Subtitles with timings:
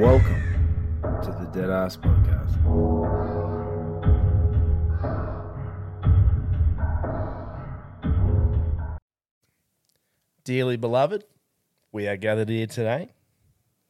[0.00, 0.42] Welcome
[1.02, 2.56] to the Dead Ass Podcast.
[10.42, 11.24] Dearly beloved,
[11.92, 13.10] we are gathered here today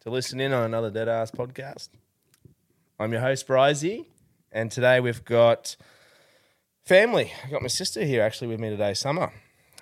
[0.00, 1.90] to listen in on another Dead Ass Podcast.
[2.98, 4.06] I'm your host, Bryzy,
[4.50, 5.76] and today we've got
[6.84, 7.30] family.
[7.44, 9.32] I've got my sister here actually with me today, Summer.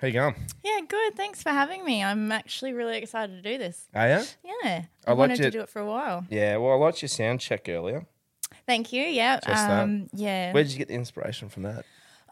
[0.01, 0.35] How you going?
[0.63, 1.15] Yeah, good.
[1.15, 2.01] Thanks for having me.
[2.03, 3.87] I'm actually really excited to do this.
[3.93, 4.23] Are you?
[4.63, 6.25] Yeah, I I wanted it- to do it for a while.
[6.29, 8.05] Yeah, well, I liked your sound check earlier.
[8.65, 9.03] Thank you.
[9.03, 9.35] Yeah.
[9.45, 9.83] Just that.
[9.83, 10.53] um, yeah.
[10.53, 11.85] Where did you get the inspiration from that?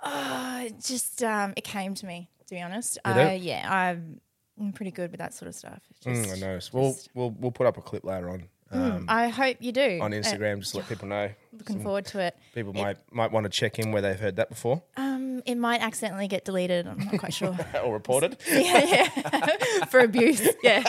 [0.03, 2.29] Oh, it just um, it came to me.
[2.47, 3.41] To be honest, it?
[3.41, 4.21] yeah, I'm,
[4.57, 5.81] I'm pretty good with that sort of stuff.
[5.89, 6.73] It's Mm, I noticed.
[6.73, 10.13] We'll, we'll we'll put up a clip later on um, I hope you do on
[10.13, 11.29] Uh, Instagram just to let people know.
[11.53, 12.35] looking Some forward to it.
[12.53, 15.55] People It- might might want to check in where they've heard that before Um, it
[15.55, 16.87] might accidentally get deleted.
[16.87, 17.57] I'm not quite sure.
[17.83, 18.37] or reported.
[18.51, 19.85] yeah, yeah.
[19.89, 20.47] for abuse.
[20.63, 20.83] Yeah.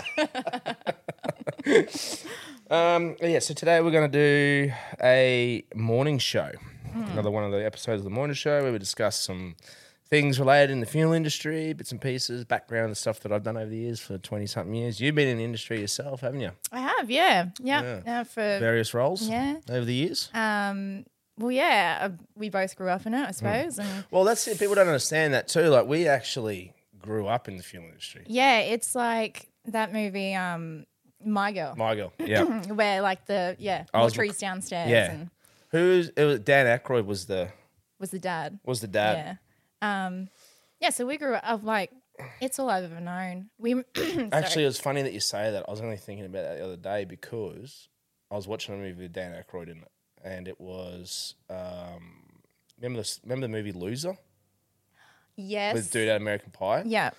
[2.70, 4.18] Um, yeah, so today we're going to
[4.66, 4.72] do
[5.02, 6.50] a mourning show.
[6.94, 9.54] Another one of the episodes of the mourning show where we discuss some
[10.10, 13.56] things related in the funeral industry, bits and pieces, background, the stuff that I've done
[13.56, 15.00] over the years for 20 something years.
[15.00, 16.52] You've been in the industry yourself, haven't you?
[16.72, 17.10] I have.
[17.10, 17.48] Yeah.
[17.60, 17.82] Yeah.
[17.82, 18.00] Yeah.
[18.06, 19.56] yeah for Various roles yeah.
[19.68, 20.30] over the years.
[20.34, 21.04] Um,
[21.38, 23.78] well, yeah, uh, we both grew up in it, I suppose.
[23.78, 24.58] And Well, that's it.
[24.58, 25.68] People don't understand that too.
[25.68, 28.24] Like, we actually grew up in the funeral industry.
[28.26, 30.84] yeah, it's like that movie, um,
[31.24, 32.12] My Girl, My girl.
[32.18, 32.44] Yeah.
[32.72, 35.10] where like the yeah was mortuaries downstairs yeah.
[35.12, 35.30] and
[35.70, 37.50] Who's it was Dan Aykroyd was the
[38.00, 38.58] was the dad.
[38.64, 39.16] was the dad.
[39.16, 39.34] Yeah.
[39.82, 40.28] Um,
[40.80, 40.90] yeah.
[40.90, 41.92] So we grew up like
[42.40, 43.50] it's all I've ever known.
[43.58, 43.74] We.
[44.32, 45.64] Actually, it was funny that you say that.
[45.68, 47.88] I was only thinking about that the other day because
[48.30, 49.90] I was watching a movie with Dan Aykroyd in it,
[50.24, 52.40] and it was um,
[52.80, 54.16] remember the remember the movie Loser
[55.36, 55.74] yes.
[55.74, 56.82] with Dude at American Pie.
[56.86, 57.10] Yeah.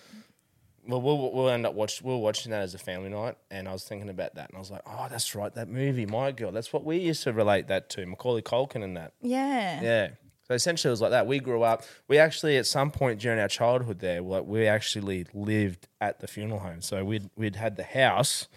[0.88, 3.68] Well, we'll we'll end up watch we were watching that as a family night, and
[3.68, 6.32] I was thinking about that, and I was like, oh, that's right, that movie, My
[6.32, 6.52] Girl.
[6.52, 9.14] That's what we used to relate that to, Macaulay Culkin and that.
[9.22, 9.82] Yeah.
[9.82, 10.08] Yeah.
[10.50, 11.28] So essentially, it was like that.
[11.28, 11.84] We grew up.
[12.07, 16.28] We actually, at some point during our childhood, there, like we actually lived at the
[16.28, 16.81] funeral home.
[16.81, 18.48] So we'd we'd had the house,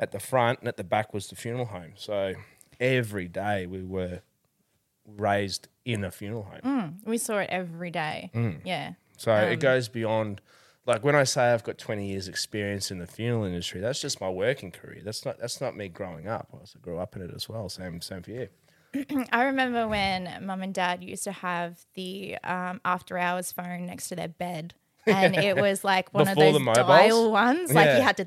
[0.00, 1.92] at the front, and at the back was the funeral home.
[1.94, 2.34] So
[2.80, 4.22] every day we were
[5.06, 6.98] raised in a funeral home.
[7.04, 8.32] We saw it every day.
[8.34, 8.62] Mm.
[8.64, 8.94] Yeah.
[9.16, 10.40] So it goes beyond.
[10.84, 14.20] Like when I say I've got 20 years experience in the funeral industry, that's just
[14.20, 15.02] my working career.
[15.04, 16.48] That's not that's not me growing up.
[16.52, 17.68] I also grew up in it as well.
[17.68, 18.48] Same same for you.
[19.32, 24.08] I remember when mum and dad used to have the um, after hours phone next
[24.08, 24.74] to their bed.
[25.06, 27.96] And it was like one Before of those dial ones, like Yeah.
[27.98, 28.24] you had to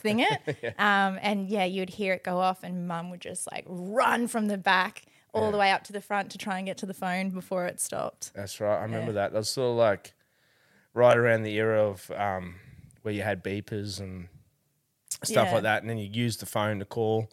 [0.00, 0.74] thing it.
[0.78, 4.46] Um, and yeah, you'd hear it go off, and mum would just like run from
[4.48, 6.94] the back all the way up to the front to try and get to the
[6.94, 8.32] phone before it stopped.
[8.34, 8.76] That's right.
[8.78, 9.32] I remember that.
[9.32, 10.14] That was sort of like
[10.94, 12.54] right around the era of um,
[13.02, 14.28] where you had beepers and
[15.24, 15.54] stuff Yeah.
[15.54, 17.30] like that, and then you used the phone to call.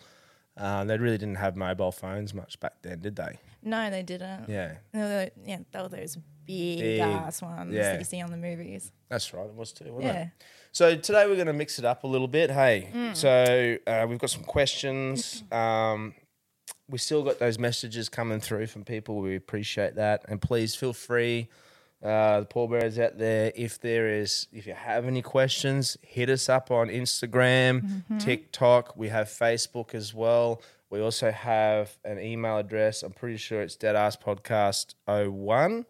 [0.58, 3.40] Uh, they really didn't have mobile phones much back then, did they?
[3.64, 4.50] No, they didn't.
[4.50, 7.84] Yeah, They yeah, they were those big, Big, ass ones yeah.
[7.94, 8.92] that you see on the movies.
[9.10, 9.46] that's right.
[9.46, 10.22] It was too, wasn't Yeah.
[10.24, 10.30] it?
[10.74, 12.50] So today we're going to mix it up a little bit.
[12.52, 13.16] Hey, Mm.
[13.16, 15.44] so uh, we've got some questions.
[15.52, 16.16] Um,
[16.90, 19.20] we still got those messages coming through from people.
[19.20, 21.48] We appreciate that, and please feel free.
[22.04, 26.50] Uh, the pallbearers out there, if there is, if you have any questions, hit us
[26.50, 28.18] up on Instagram, Mm-hmm.
[28.18, 28.98] TikTok.
[28.98, 30.62] We have Facebook as well.
[30.90, 33.04] We also have an email address.
[33.04, 35.86] I'm pretty sure it's deadasspodcast01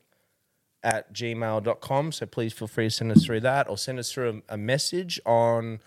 [0.84, 2.12] at gmail.com.
[2.12, 4.58] So please feel free to send us through that or send us through a, a
[4.58, 5.80] message on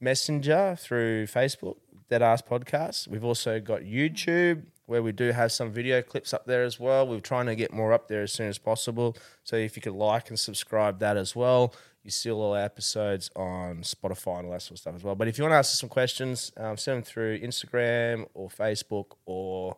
[0.00, 1.76] Messenger through Facebook,
[2.10, 3.08] Dead Ass Podcast.
[3.08, 7.06] We've also got YouTube where we do have some video clips up there as well.
[7.06, 9.16] We're trying to get more up there as soon as possible.
[9.42, 13.30] So if you could like and subscribe that as well, you see all our episodes
[13.34, 15.14] on Spotify and all that sort of stuff as well.
[15.14, 18.48] But if you want to ask us some questions, um, send them through Instagram or
[18.50, 19.76] Facebook or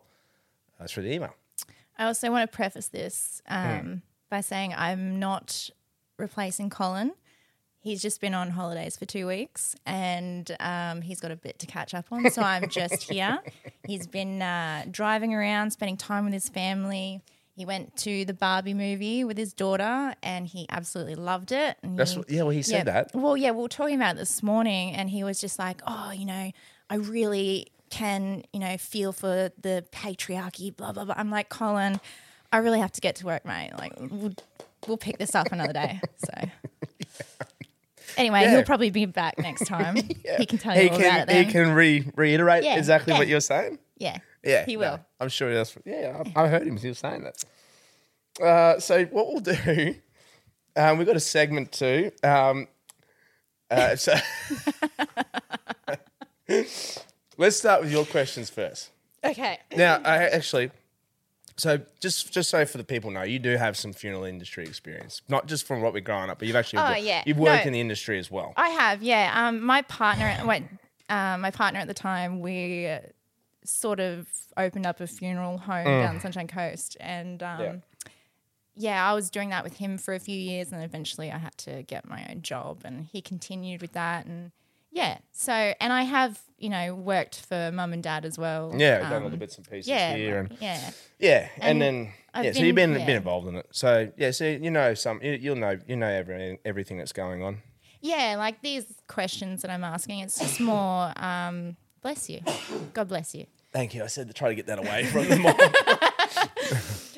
[0.79, 1.33] uh, through the email.
[1.97, 3.55] I also want to preface this Hmm.
[3.55, 5.69] um, by saying I'm not
[6.17, 7.13] replacing Colin.
[7.87, 11.67] He's just been on holidays for two weeks and um, he's got a bit to
[11.67, 12.29] catch up on.
[12.31, 13.39] So I'm just here.
[13.87, 17.21] He's been uh, driving around, spending time with his family.
[17.55, 21.77] He went to the Barbie movie with his daughter and he absolutely loved it.
[21.81, 23.11] And That's he- what, yeah, well, he said that.
[23.13, 26.11] well, yeah, we were talking about it this morning, and he was just like, "Oh,
[26.11, 26.51] you know,
[26.89, 31.15] I really can, you know, feel for the patriarchy." Blah blah blah.
[31.17, 31.99] I'm like, Colin,
[32.51, 33.71] I really have to get to work, mate.
[33.75, 34.33] Like, we'll,
[34.87, 35.99] we'll pick this up another day.
[36.17, 36.33] So.
[38.17, 38.51] Anyway, Yeah.
[38.51, 39.95] he'll probably be back next time.
[39.95, 41.45] He can tell you He all about it then.
[41.45, 43.19] he can re- reiterate Yeah, exactly yeah.
[43.19, 43.79] what you're saying.
[43.97, 44.99] yeah, Yeah, he no, will.
[45.19, 45.77] I'm sure that's.
[45.85, 46.77] Yeah, I, I heard him.
[46.77, 47.43] He was saying that.
[48.43, 49.95] Uh, so what we'll do,
[50.75, 52.11] um, we've got a segment too.
[52.23, 52.67] Um,
[53.71, 54.13] uh, so
[57.37, 58.89] let's start with your questions first.
[59.23, 59.59] Okay.
[59.75, 60.71] Now, I actually,
[61.57, 65.21] so just just so for the people know, you do have some funeral industry experience,
[65.27, 67.23] not just from what we're growing up, but you've actually Oh, yeah.
[67.25, 67.67] you've worked No.
[67.67, 68.53] in the industry as well.
[68.55, 69.31] I have, yeah.
[69.47, 70.63] Um, my partner, wait,
[71.09, 72.89] uh, my partner at the time, we
[73.63, 77.75] sort of opened up a funeral home down Sunshine Coast, and um, Yeah.
[78.75, 79.09] yeah.
[79.09, 81.83] I was doing that with him for a few years, and eventually I had to
[81.83, 84.51] get my own job, and he continued with that, and
[84.97, 85.17] yeah.
[85.31, 88.73] So, and I have, you know, worked for mum and dad as well.
[88.75, 90.91] Yeah, done all Um, the bits and pieces yeah, here, and yeah.
[91.19, 93.67] Yeah, and, And then I've yeah, so you've been been- been involved in it.
[93.71, 97.43] So yeah, so you know some you, you'll know you know everything everything that's going
[97.43, 97.61] on.
[98.01, 102.41] Yeah, like these questions that I'm asking, it's just more, um, bless you.
[102.93, 103.45] God bless you.
[103.73, 104.03] Thank you.
[104.03, 105.57] I said to try to get that away from them all.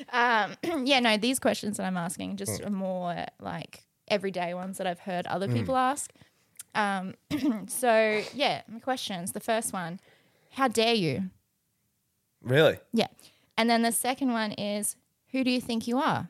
[0.84, 5.00] yeah, no, these questions that I'm asking just are more like everyday ones that I've
[5.00, 6.10] heard other people ask.
[6.74, 7.14] Um,
[7.66, 9.32] so yeah, my questions.
[9.32, 10.00] The first one,
[10.50, 11.30] how dare you?
[12.42, 12.78] really?
[12.92, 13.08] Yeah,
[13.56, 14.96] and then the second one is,
[15.32, 16.28] who do you think you are?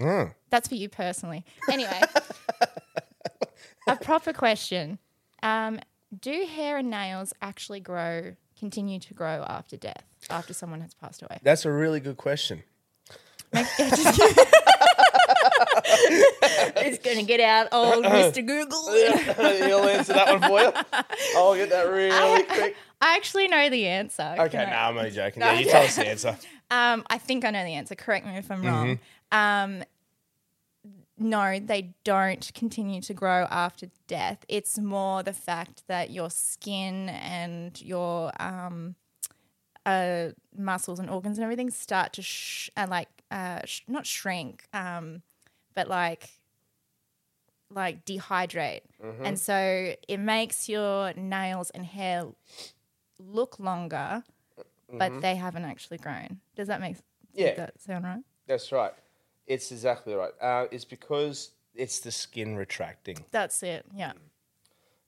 [0.00, 0.34] Mm.
[0.48, 1.44] That's for you personally.
[1.70, 2.00] Anyway,
[3.86, 4.98] a proper question.
[5.42, 5.80] Um,
[6.18, 11.22] do hair and nails actually grow, continue to grow after death, after someone has passed
[11.22, 11.38] away?
[11.42, 12.62] That's a really good question.
[16.82, 18.44] He's gonna get out old Mr.
[18.46, 18.92] Google.
[18.92, 20.72] He'll answer that one for you.
[21.36, 22.76] I'll get that really quick.
[23.00, 24.34] I actually know the answer.
[24.38, 25.42] Okay, no, I- I'm only joking.
[25.42, 26.36] Yeah, you tell us the answer.
[26.70, 27.94] Um, I think I know the answer.
[27.94, 28.98] Correct me if I'm wrong.
[29.32, 29.38] Mm-hmm.
[29.78, 29.84] Um,
[31.18, 34.44] no, they don't continue to grow after death.
[34.48, 38.94] It's more the fact that your skin and your um,
[39.84, 44.64] uh, muscles and organs and everything start to sh- and like uh, sh- not shrink,
[44.72, 45.20] um,
[45.74, 46.30] but like
[47.72, 49.24] like dehydrate, Mm-hmm.
[49.24, 52.24] and so it makes your nails and hair
[53.18, 54.24] look longer,
[54.92, 56.40] but they haven't actually grown.
[56.56, 57.40] Does that make Mm-hmm.
[57.40, 57.54] Yeah.
[57.54, 58.22] that sound right?
[58.48, 58.92] That's right.
[59.46, 60.32] It's exactly right.
[60.40, 63.24] Uh, it's because it's the skin retracting.
[63.30, 63.86] That's it.
[63.94, 64.12] Yeah.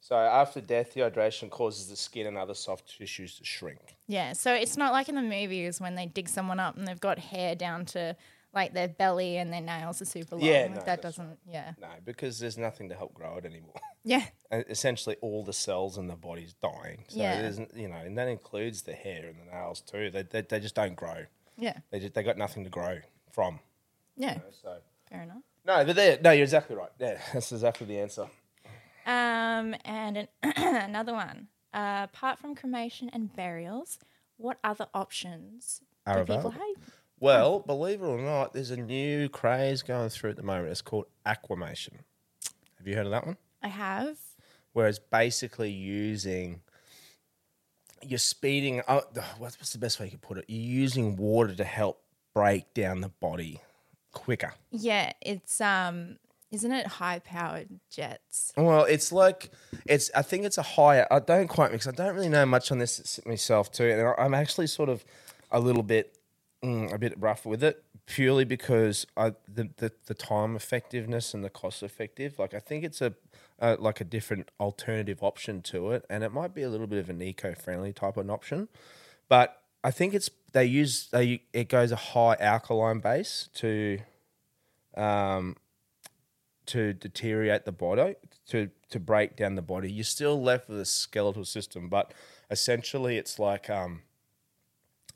[0.00, 3.97] So after death, dehydration causes the skin and other soft tissues to shrink.
[4.09, 7.00] Yeah, so it's not like in the movies when they dig someone up and they've
[7.00, 8.16] got hair down to
[8.55, 10.45] like their belly and their nails are super long.
[10.45, 11.39] Yeah, like no, that doesn't.
[11.49, 13.75] Yeah, No, because there's nothing to help grow it anymore.
[14.05, 17.05] yeah, And essentially, all the cells in the body's dying.
[17.09, 17.43] So Yeah.
[17.43, 20.11] there's, you know, and that includes the hair and the nails too.
[20.11, 21.25] They, they, they just don't grow.
[21.57, 22.99] yeah, They just, they got nothing to grow
[23.31, 23.61] from.
[24.17, 24.39] yeah.
[24.63, 24.79] So
[25.09, 25.43] Fair enough.
[25.65, 26.91] no, but there, no, you're exactly right.
[26.99, 28.27] Yeah, that's exactly the answer.
[29.07, 31.49] Um, and an another one.
[31.75, 33.99] Uh, apart from cremation and burials,
[34.37, 36.61] what other options Are do people have?
[37.23, 40.71] Well, believe it or not, there's a new craze going through at the moment.
[40.73, 42.00] It's called aquamation.
[42.79, 43.37] Have you heard of that one?
[43.62, 44.17] I have.
[44.73, 46.62] Whereas basically using
[48.02, 48.83] you're speeding.
[48.88, 49.02] Oh,
[49.38, 50.47] what's what's the best way you could put it?
[50.49, 52.02] You're using water to help
[52.35, 53.61] break down the body
[54.11, 54.55] quicker.
[54.73, 56.17] Yeah, it's um,
[56.50, 58.52] isn't it high powered jets?
[58.57, 59.52] Well, it's like
[59.87, 60.11] it's.
[60.12, 61.07] I think it's a higher.
[61.09, 61.87] I don't quite mix.
[61.87, 65.05] I don't really know much on this myself too, and I'm actually sort of
[65.52, 66.19] a little bit,
[66.62, 71.45] mm, a bit rough with it, purely because I the, the the time effectiveness and
[71.45, 72.38] the cost effective.
[72.38, 73.14] Like I think it's a,
[73.59, 76.99] a like a different alternative option to it, and it might be a little bit
[76.99, 78.69] of an eco friendly type of an option,
[79.28, 83.99] but I think it's they use they it goes a high alkaline base to,
[84.97, 85.57] um,
[86.66, 88.14] to deteriorate the body,
[88.49, 89.90] to to break down the body.
[89.90, 92.12] You're still left with a skeletal system, but
[92.50, 94.02] essentially it's like um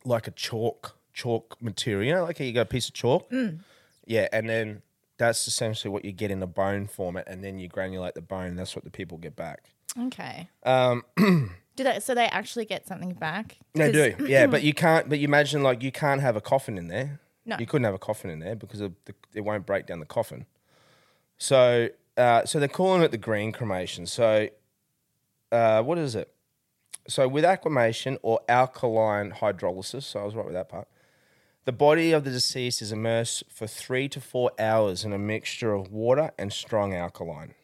[0.05, 2.05] like a chalk chalk material.
[2.05, 3.33] You know, like you got a piece of chalk.
[4.05, 4.83] Yeah, and then
[5.19, 8.55] that's essentially what you get in a bone format, and then you granulate the bone.
[8.55, 9.71] That's what the people get back.
[9.99, 10.49] Okay.
[10.63, 11.03] Um,
[11.77, 11.99] Do they?
[11.99, 13.57] So they actually get something back?
[13.75, 15.09] They do, yeah, but you can't.
[15.09, 17.19] But you imagine like you can't have a coffin in there.
[17.49, 17.57] No.
[17.61, 20.07] you couldn't have a coffin in there because of the, it won't break down the
[20.07, 20.47] coffin.
[21.39, 24.07] So, uh, so they're calling it the green cremation.
[24.07, 24.49] So,
[25.53, 26.33] uh, what is it?
[27.07, 30.89] So, with aquamation or alkaline hydrolysis, so I was right with that part.
[31.67, 35.75] The body of the deceased is immersed for three to four hours in a mixture
[35.75, 37.57] of water and strong alkaline,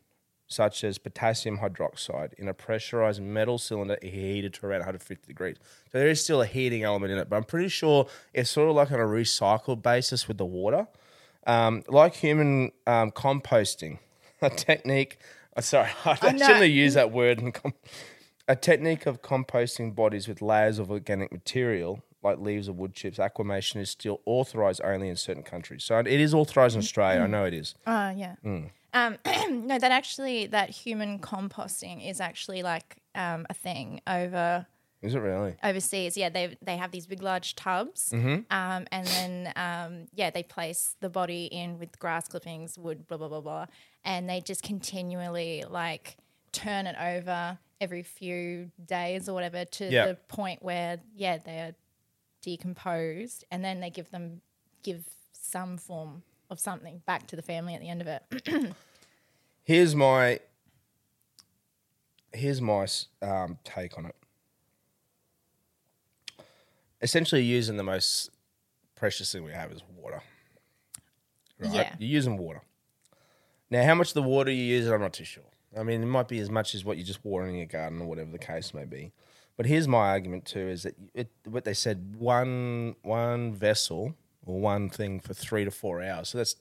[0.49, 5.55] such as potassium hydroxide, in a pressurized metal cylinder heated to around 150 degrees.
[5.93, 8.69] So there is still a heating element in it, but I'm pretty sure it's sort
[8.69, 10.89] of like on a recycled basis with the water.
[11.47, 14.01] Um, like human um, composting,
[14.41, 15.19] a technique.
[15.57, 17.39] uh, sorry, I shouldn't have used that word.
[17.39, 17.75] in com-
[18.49, 23.19] a technique of composting bodies with layers of organic material like leaves or wood chips.
[23.19, 25.85] Aquamation is still authorized only in certain countries.
[25.85, 27.23] So it is authorized in Australia.
[27.23, 27.75] I know it is.
[27.87, 28.37] Uh, yeah.
[28.45, 28.71] Mm.
[28.95, 29.17] Um,
[29.67, 34.67] no, that actually, that human composting is actually like um, a thing over
[35.01, 35.55] Is it really?
[35.65, 36.17] overseas.
[36.17, 38.35] Yeah, they they have these big, large tubs, Mm-hmm.
[38.51, 43.17] um, and then um, yeah, they place the body in with grass clippings, wood, blah
[43.17, 43.67] blah blah blah,
[44.05, 46.17] and they just continually like
[46.53, 50.07] turn it over every few days or whatever to Yeah.
[50.09, 51.75] the point where yeah they're
[52.43, 54.41] decomposed, and then they give them
[54.83, 58.75] give some form of something back to the family at the end of it.
[59.65, 60.41] Here's my
[62.33, 62.87] here's my
[63.21, 64.17] um, take on it.
[67.01, 68.31] Essentially, using the most
[68.95, 70.23] precious thing we have is water.
[71.59, 71.73] Right?
[71.73, 71.95] Yeah.
[71.99, 72.63] You're using water.
[73.71, 75.45] Now, how much of the water you use, I'm not too sure.
[75.79, 78.07] I mean, it might be as much as what you're just watering your garden or
[78.07, 79.13] whatever the case may be.
[79.57, 84.61] But here's my argument too: is that it, what they said one one vessel or
[84.61, 86.31] one thing for three to four hours.
[86.31, 86.57] So that's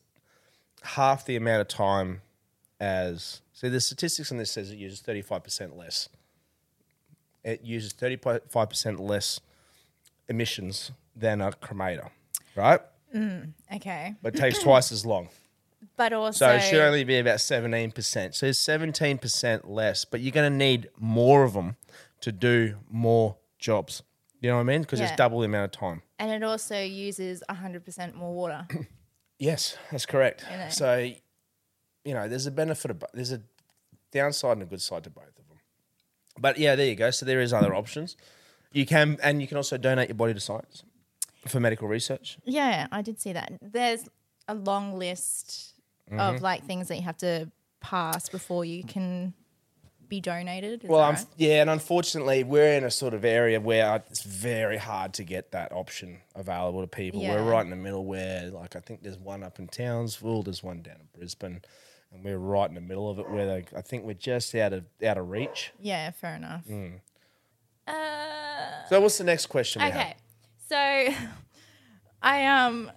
[0.83, 2.21] half the amount of time
[2.79, 6.10] as see the statistics on this says it uses 35% less.
[7.43, 9.39] It uses 35% less
[10.27, 12.10] emissions than a cremator
[12.55, 12.79] right?
[13.15, 15.29] Mm, okay, but it takes twice as long.
[15.98, 20.31] But also so it should only be about 17% so it's 17% less but you're
[20.31, 21.75] going to need more of them
[22.21, 24.01] to do more jobs
[24.39, 25.07] you know what i mean because Yeah.
[25.07, 28.65] it's double the amount of time and it also uses hundred percent more water.
[29.39, 30.45] Yes, that's correct.
[30.51, 30.69] know.
[30.69, 30.97] So,
[32.05, 33.41] you know, there's a benefit of bo- there's a
[34.11, 35.57] downside and a good side to both of them.
[36.37, 37.09] But yeah, there you go.
[37.09, 38.17] So there is other options.
[38.71, 40.83] You can and you can also donate your body to science
[41.47, 42.37] for medical research.
[42.45, 43.53] Yeah, I did see that.
[43.61, 44.07] There's
[44.47, 45.73] a long list
[46.11, 46.19] Mm-hmm.
[46.19, 47.49] of like things that you have to
[47.79, 49.33] pass before you can
[50.12, 50.84] be donated.
[50.84, 51.25] Is Well, right?
[51.38, 55.51] yeah, and unfortunately, we're in a sort of area where it's very hard to get
[55.53, 57.22] that option available to people.
[57.22, 57.36] Yeah.
[57.36, 60.62] We're right in the middle where, like, I think there's one up in Townsville, there's
[60.62, 61.62] one down in Brisbane,
[62.12, 64.74] and we're right in the middle of it where they, I think we're just out
[64.74, 65.72] of out of reach.
[65.80, 66.65] yeah, fair enough.
[66.68, 67.00] Mm.
[67.88, 69.82] Uh, So, what's the next question?
[69.82, 70.15] Okay,
[70.70, 70.75] so
[72.22, 72.91] I um.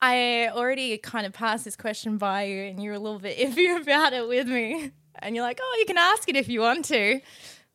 [0.00, 3.74] I already kind of passed this question by you, and you're a little bit iffy
[3.80, 4.92] about it with me.
[5.20, 7.20] And you're like, oh, you can ask it if you want to.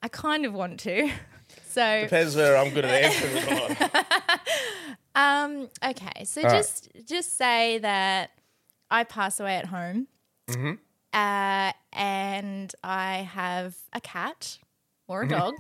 [0.02, 1.10] I kind of want to.
[1.68, 4.40] So Depends whether I'm good at answering or not.
[5.16, 8.32] Um, okay, so just just say that
[8.90, 10.08] I pass away at home,
[11.14, 14.58] uh, and I have a cat
[15.08, 15.56] or a dog,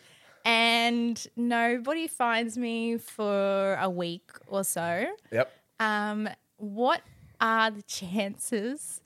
[0.44, 5.06] and nobody finds me for a week or so.
[5.32, 5.52] Yep.
[5.80, 7.02] Um, what
[7.40, 9.00] are the chances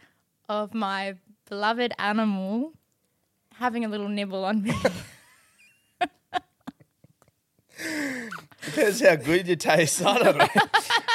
[0.48, 1.14] of my
[1.48, 2.72] beloved animal
[3.54, 4.72] having a little nibble on me?
[8.64, 10.04] Depends how good you taste.
[10.04, 10.48] I don't know.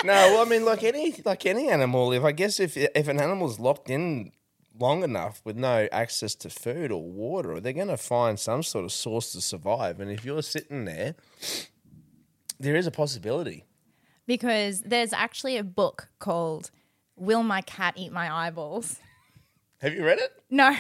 [0.03, 3.19] no, well, I mean, like any like any animal, if I guess if if an
[3.19, 4.31] animal's locked in
[4.79, 8.85] long enough with no access to food or water, they're going to find some sort
[8.85, 9.99] of source to survive.
[9.99, 11.15] And if you're sitting there,
[12.59, 13.65] there is a possibility.
[14.27, 16.71] because there's actually a book called
[17.17, 18.97] "Will My Cat Eat My Eyeballs?"
[19.81, 20.31] Have you read it?
[20.49, 20.75] No.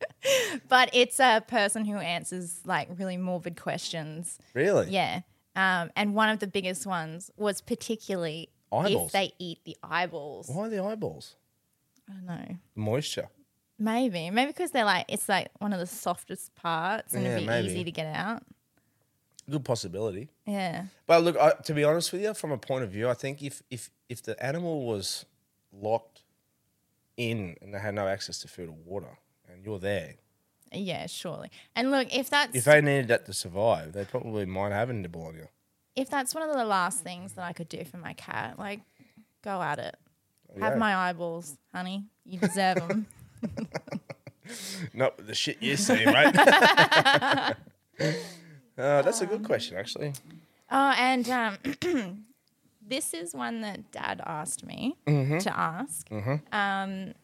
[0.68, 4.38] but it's a person who answers like really morbid questions.
[4.54, 4.90] Really?
[4.90, 5.20] Yeah.
[5.56, 9.06] Um, and one of the biggest ones was particularly Eyeballs?
[9.06, 10.48] if they eat the eyeballs.
[10.52, 11.36] Why the eyeballs?
[12.08, 12.56] I don't know.
[12.74, 13.28] Moisture.
[13.78, 14.30] Maybe.
[14.30, 17.46] Maybe because they're like, it's like one of the softest parts and Yeah, it'd be
[17.46, 17.68] maybe.
[17.68, 18.42] easy to get out.
[19.50, 20.28] Good possibility.
[20.46, 20.84] Yeah.
[21.06, 23.42] But look, I, to be honest with you, from a point of view, I think
[23.42, 25.24] if if if the animal was
[25.72, 26.17] locked
[27.18, 29.18] in and they had no access to food or water,
[29.50, 30.14] and you're there,
[30.72, 31.50] Yeah, surely.
[31.76, 34.92] And look, if that's if they needed that to survive, they probably might have a
[34.94, 35.48] nibble on you.
[35.96, 38.80] if that's one of the last things that I could do for my cat, like
[39.42, 39.96] go at it.
[40.60, 42.06] Have my eyeballs, honey.
[42.24, 43.06] You deserve them.
[44.94, 46.34] Not the shit you see, mate.
[46.38, 47.54] uh,
[48.76, 50.12] that's a good question, actually.
[50.70, 51.58] Oh, and um,
[52.88, 55.38] this is one that Dad asked me Mm-hmm.
[55.38, 56.08] to ask.
[56.52, 57.14] Um,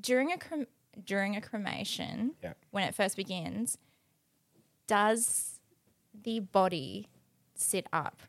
[0.00, 0.66] during a crem-
[1.04, 2.54] during a cremation, Yeah.
[2.70, 3.78] when it first begins,
[4.86, 5.60] does
[6.24, 7.08] the body
[7.54, 8.20] sit up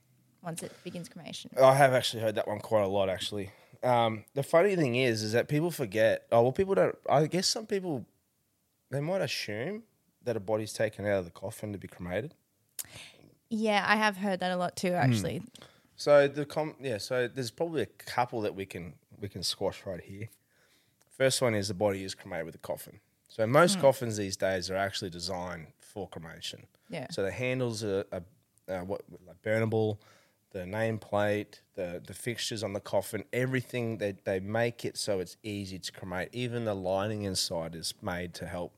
[0.44, 1.52] once it begins cremation?
[1.62, 3.52] I have actually heard that one quite a lot, actually.
[3.84, 6.26] Um, the funny thing is, is that people forget.
[6.32, 6.96] Oh well, people don't.
[7.10, 8.06] I guess some people
[8.92, 9.84] they might assume
[10.24, 12.34] that a body's taken out of the coffin to be cremated.
[13.50, 14.88] Yeah, I have heard that a lot Hmm.
[14.88, 14.94] too.
[14.94, 15.44] Actually,
[16.00, 19.86] So the com yeah, so there's probably a couple that we can we can squash
[19.86, 20.30] right here.
[21.18, 23.02] First one is the body is cremated with a coffin.
[23.28, 26.68] So most coffins these days are actually designed for cremation.
[26.90, 27.08] Yeah.
[27.12, 28.24] So the handles are, are
[28.70, 29.98] uh, what like burnable,
[30.52, 35.36] the nameplate, the the fixtures on the coffin, everything they they make it so it's
[35.44, 36.30] easy to cremate.
[36.32, 38.72] Even the lining inside is made to help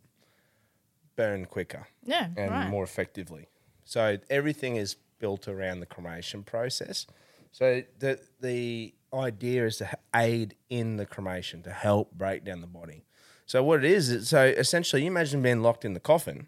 [1.16, 2.68] burn quicker yeah, and right.
[2.68, 3.48] more effectively.
[3.86, 7.08] So everything is built around the cremation process.
[7.54, 12.68] So the the idea is to aid in the cremation to help break down the
[12.68, 13.06] body.
[13.46, 16.48] So what it is, is so essentially, you imagine being locked in the coffin,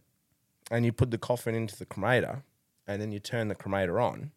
[0.71, 2.43] and you put the coffin into the cremator,
[2.87, 4.31] and then you turn the cremator on.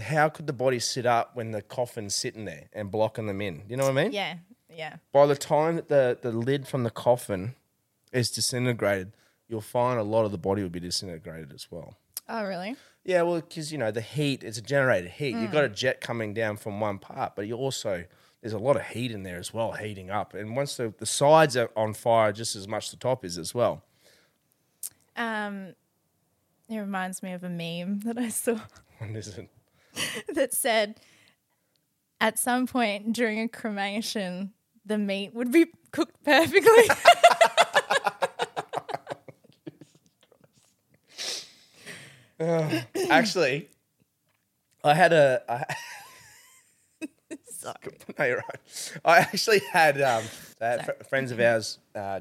[0.00, 3.62] How could the body sit up when the coffin's sitting there and blocking them in?
[3.68, 4.12] You know what I mean?
[4.12, 4.36] yeah,
[4.74, 4.96] yeah.
[5.12, 7.54] by the time that the, the lid from the coffin
[8.12, 9.12] is disintegrated,
[9.48, 11.96] you'll find a lot of the body will be disintegrated as well.
[12.28, 12.76] Oh, really?
[13.04, 15.36] Yeah, well, because you know the heat, it's a generated heat.
[15.36, 18.04] You've got a jet coming down from one part, but you also
[18.40, 20.34] there's a lot of heat in there as well, heating up.
[20.34, 23.54] And once the, the sides are on fire, just as much the top is as
[23.54, 23.82] well.
[25.16, 25.74] Um,
[26.68, 28.58] it reminds me of a meme that I saw.
[29.00, 29.48] And there's a-
[30.34, 31.00] that said
[32.20, 34.52] at some point during a cremation
[34.84, 36.70] the meat would be cooked perfectly.
[43.10, 43.68] Actually,
[44.84, 45.42] I had a.
[45.48, 45.64] I,
[47.48, 47.76] Sorry.
[48.18, 48.92] no, you're right.
[49.04, 50.24] I actually had um,
[50.60, 52.20] uh, fr- friends of ours, uh,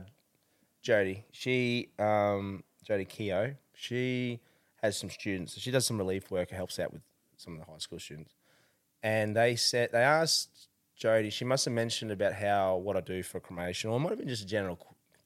[0.82, 1.26] Jody.
[1.32, 3.56] She, um, Jody Keogh.
[3.74, 4.40] She
[4.82, 5.60] has some students.
[5.60, 6.50] She does some relief work.
[6.50, 7.02] Helps out with
[7.38, 8.34] some of the high school students.
[9.04, 11.30] And they said they asked Jody.
[11.30, 14.20] She must have mentioned about how what I do for cremation, or it might have
[14.20, 14.80] been just a general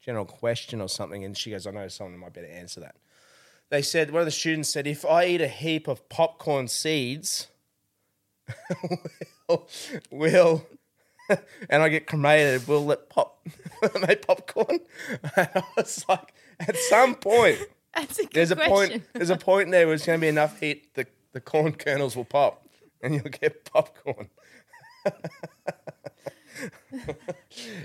[0.04, 1.24] general question or something.
[1.24, 2.96] And she goes, "I know someone who might be able to answer that."
[3.70, 7.48] They said one of the students said, "If I eat a heap of popcorn seeds."
[9.48, 9.68] will,
[10.10, 10.66] will
[11.70, 13.46] and I get cremated, will let pop
[14.06, 14.80] make popcorn?
[15.36, 17.58] And I was like, at some point,
[17.94, 18.72] a there's a question.
[18.72, 19.02] point.
[19.14, 22.16] There's a point there where it's going to be enough heat, the the corn kernels
[22.16, 22.66] will pop,
[23.02, 24.28] and you'll get popcorn.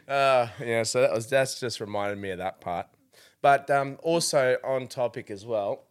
[0.07, 2.87] uh, yeah, so that was that's just reminded me of that part.
[3.45, 5.83] But um, also on topic as well,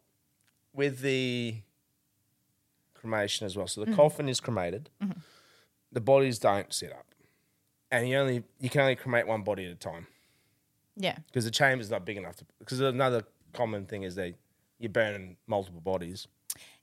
[0.73, 1.55] with the
[2.95, 3.69] cremation as well.
[3.69, 4.91] So the coffin is cremated.
[5.93, 7.07] The bodies don't sit up.
[7.93, 10.09] and you only you can only cremate one body at a time
[10.97, 11.17] Yeah.
[11.29, 12.45] because the chamber's not big enough to.
[12.59, 14.35] Because another common thing is they
[14.81, 16.27] you're burning multiple bodies.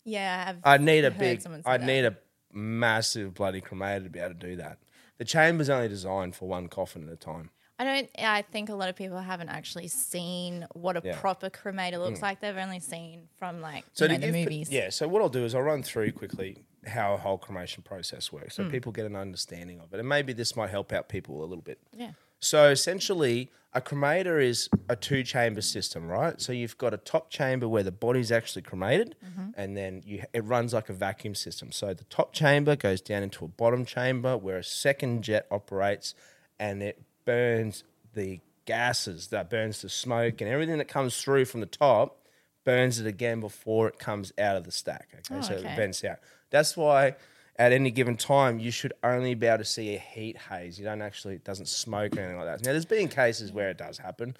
[0.05, 0.53] Yeah.
[0.63, 1.45] I'd need a big.
[1.65, 1.85] I'd that.
[1.85, 2.15] need a
[2.53, 4.77] massive bloody cremator to be able to do that.
[5.17, 7.49] The chamber's only designed for one coffin at a time.
[7.81, 8.09] I don't.
[8.19, 11.13] I think a lot of people haven't actually seen what a Yeah.
[11.13, 11.19] Mm.
[11.19, 12.39] proper cremator looks like.
[12.39, 14.69] They've only seen from like So you know, to the give pe- movies.
[14.71, 14.89] yeah.
[14.89, 18.55] So what I'll do is I'll run through quickly how a whole cremation process works,
[18.55, 21.45] so people get an understanding of it, and maybe this might help out people a
[21.45, 21.79] little bit.
[21.95, 22.11] Yeah.
[22.39, 26.41] So essentially, a cremator is a two chamber system, right?
[26.41, 29.15] So you've got a top chamber where the body's actually cremated,
[29.55, 31.71] and then you it runs like a vacuum system.
[31.71, 36.15] So the top chamber goes down into a bottom chamber where a second jet operates,
[36.59, 41.59] and it burns the gases that burns the smoke and everything that comes through from
[41.59, 42.17] the top
[42.63, 45.09] burns it again before it comes out of the stack.
[45.13, 45.67] Okay, so okay.
[45.67, 46.19] it vents out.
[46.51, 47.15] That's why
[47.57, 50.77] at any given time you should only be able to see a heat haze.
[50.79, 52.65] You don't actually it doesn't smoke or anything like that.
[52.65, 54.35] Now there's been cases where it does happen,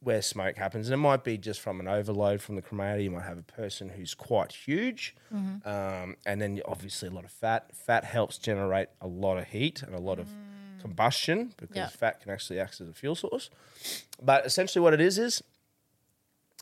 [0.00, 3.02] where smoke happens, and it might be just from an overload from the cremator.
[3.02, 5.16] You might have a person who's quite huge,
[5.64, 7.74] um, and then obviously a lot of fat.
[7.74, 10.28] Fat helps generate a lot of heat and a lot of
[10.84, 11.88] combustion because Yeah.
[11.88, 13.48] fat can actually act as a fuel source.
[14.22, 15.42] But essentially, what it is is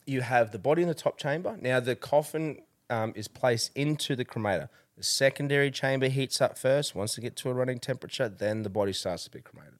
[0.06, 1.56] you have the body in the top chamber.
[1.60, 4.68] Now the coffin um, is placed into the cremator.
[4.96, 6.94] The secondary chamber heats up first.
[6.94, 9.78] Once it gets to a running temperature, then the body starts to be cremated.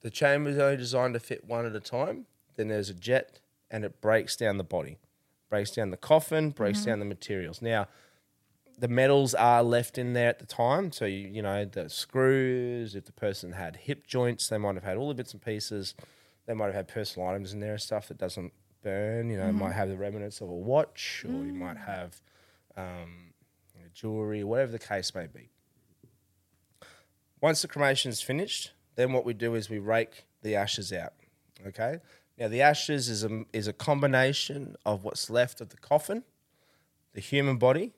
[0.00, 2.26] The chamber is only designed to fit one at a time.
[2.56, 4.98] Then there's a jet, and it breaks down the body,
[5.50, 7.60] breaks down the coffin, breaks down the materials.
[7.60, 7.88] Now,
[8.82, 10.90] the metals are left in there at the time.
[10.90, 12.96] So you, you know the screws.
[12.96, 15.94] If the person had hip joints, they might have had all the bits and pieces.
[16.46, 19.30] They might have had personal items in there and stuff that doesn't burn.
[19.30, 22.20] You know, it might have the remnants of a watch, or you might have
[22.76, 23.34] um,
[23.72, 25.50] you know, jewelry, whatever the case may be.
[27.40, 31.12] Once the cremation is finished, then what we do is we rake the ashes out.
[31.68, 32.00] Okay.
[32.36, 36.24] Now the ashes is a is a combination of what's left of the coffin,
[37.14, 37.92] the human body,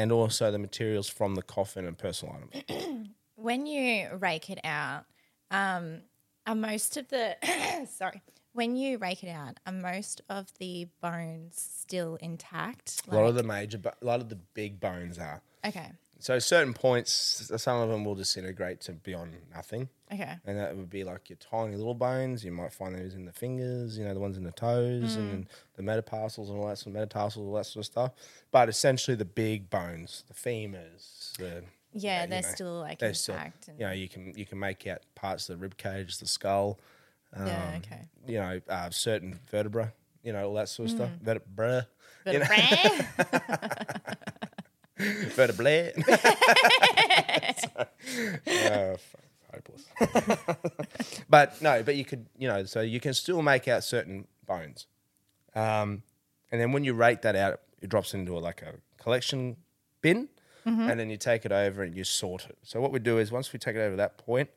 [0.00, 3.08] and also the materials from the coffin and personal items.
[3.36, 5.06] When you rake it out,
[5.50, 6.02] um,
[6.46, 7.36] are most of the
[7.90, 8.20] sorry.
[8.52, 13.00] When you rake it out, are most of the bones still intact?
[13.10, 15.40] a lot of the major, bo- a lot of the big bones are.
[15.64, 15.90] Okay.
[16.20, 19.88] So certain points, some of them will disintegrate to beyond nothing.
[20.12, 20.36] Okay.
[20.44, 22.44] And that would be like your tiny little bones.
[22.44, 25.46] You might find those in the fingers, you know, the ones in the toes and
[25.76, 28.12] the metatarsals and all that sort of metatarsals, all that sort of stuff.
[28.50, 33.14] But essentially the big bones, the femurs, the Yeah, you they're know, still like they're
[33.14, 33.36] still,
[33.78, 36.78] you know, you can you can make out parts of the rib cage, the skull,
[37.34, 37.68] yeah.
[37.70, 38.02] um, Okay.
[38.26, 41.10] you know, uh, certain vertebra, you know, all that sort of stuff.
[41.22, 41.86] Vertebra,
[42.24, 42.46] But you know,
[45.34, 45.92] vertebrae.
[48.46, 48.96] uh,
[49.52, 49.86] hopeless.
[51.28, 54.86] but no, but you could, you know, so you can still make out certain bones.
[55.54, 56.02] Um,
[56.52, 59.56] and then when you rate that out, it drops into a, like a collection
[60.02, 60.28] bin,
[60.64, 62.58] and then you take it over and you sort it.
[62.62, 64.50] So what we do is once we take it over that point,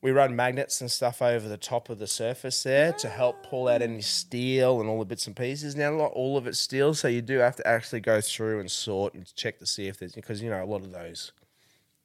[0.00, 3.66] we run magnets and stuff over the top of the surface there to help pull
[3.66, 5.74] out any steel and all the bits and pieces.
[5.74, 8.70] Now, not all of it's steel, so you do have to actually go through and
[8.70, 11.32] sort and check to see if there's because you know a lot of those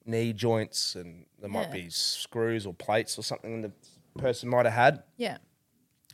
[0.06, 1.74] knee joints and there might Yeah.
[1.84, 3.72] be screws or plates or something the
[4.18, 5.38] person might have had Yeah.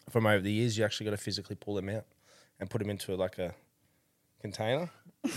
[0.09, 0.77] from from over the years.
[0.77, 2.05] You actually got to physically pull them out
[2.59, 3.55] and put them into like a
[4.41, 4.89] container.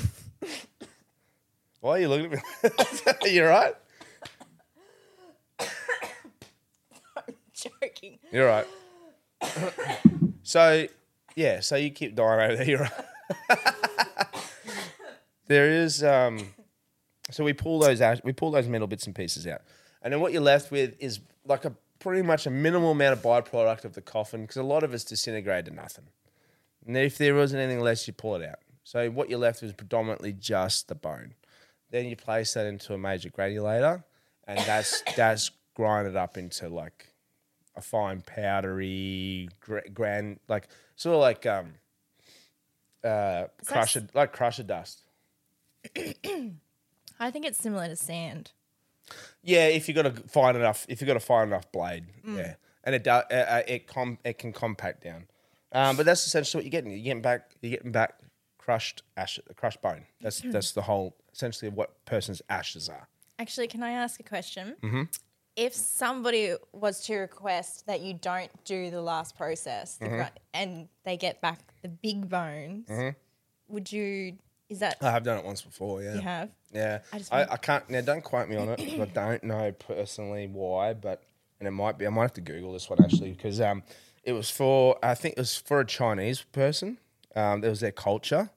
[1.80, 3.12] Why are you looking at me?
[3.22, 3.74] Are you right?
[7.62, 8.18] Joking.
[8.30, 8.66] You're right.
[10.42, 10.86] so,
[11.36, 12.68] yeah, so you keep dying over there.
[12.68, 13.58] You're right.
[15.46, 16.38] there is, um,
[17.30, 19.62] so we pull those out, we pull those metal bits and pieces out,
[20.02, 23.22] and then what you're left with is like a pretty much a minimal amount of
[23.22, 26.06] byproduct of the coffin because a lot of it's disintegrated to nothing.
[26.84, 28.58] And if there wasn't anything less, you pull it out.
[28.82, 31.34] So what you're left with is predominantly just the bone.
[31.90, 34.02] Then you place that into a major granulator,
[34.48, 37.11] and that's that's grinded up into like
[37.76, 41.74] a fine powdery gra- grand like sort of like um
[43.04, 45.02] uh crusher like crusher dust
[45.96, 48.52] I think it's similar to sand.
[49.42, 52.36] yeah if you've got a fine enough if you've got a fine enough blade Mm.
[52.38, 52.54] yeah
[52.84, 55.26] and it does uh, uh, it com it can compact down
[55.72, 58.14] um but that's essentially what you're getting you're getting back you're getting back
[58.58, 63.08] crushed ash the crushed bone that's that's the whole essentially of what person's ashes are
[63.38, 64.76] Actually, can I ask a question?
[64.84, 65.02] Mm-hmm.
[65.56, 70.16] If somebody was to request that you don't do the last process the Mm-hmm.
[70.16, 72.88] gr- and they get back the big bones,
[73.68, 74.38] would you,
[74.70, 76.02] Is that I have done it once before.
[76.02, 76.14] Yeah.
[76.14, 76.48] you have?
[76.72, 77.88] Yeah, I just I, I can't.
[77.90, 78.78] Now, don't quote me on it.
[78.78, 81.22] 'cause I don't know personally why, but
[81.60, 82.06] and it might be.
[82.06, 83.82] I might have to Google this one actually because um,
[84.24, 84.98] it was for.
[85.02, 86.96] I think it was for a Chinese person.
[87.36, 88.48] Um, it was their culture.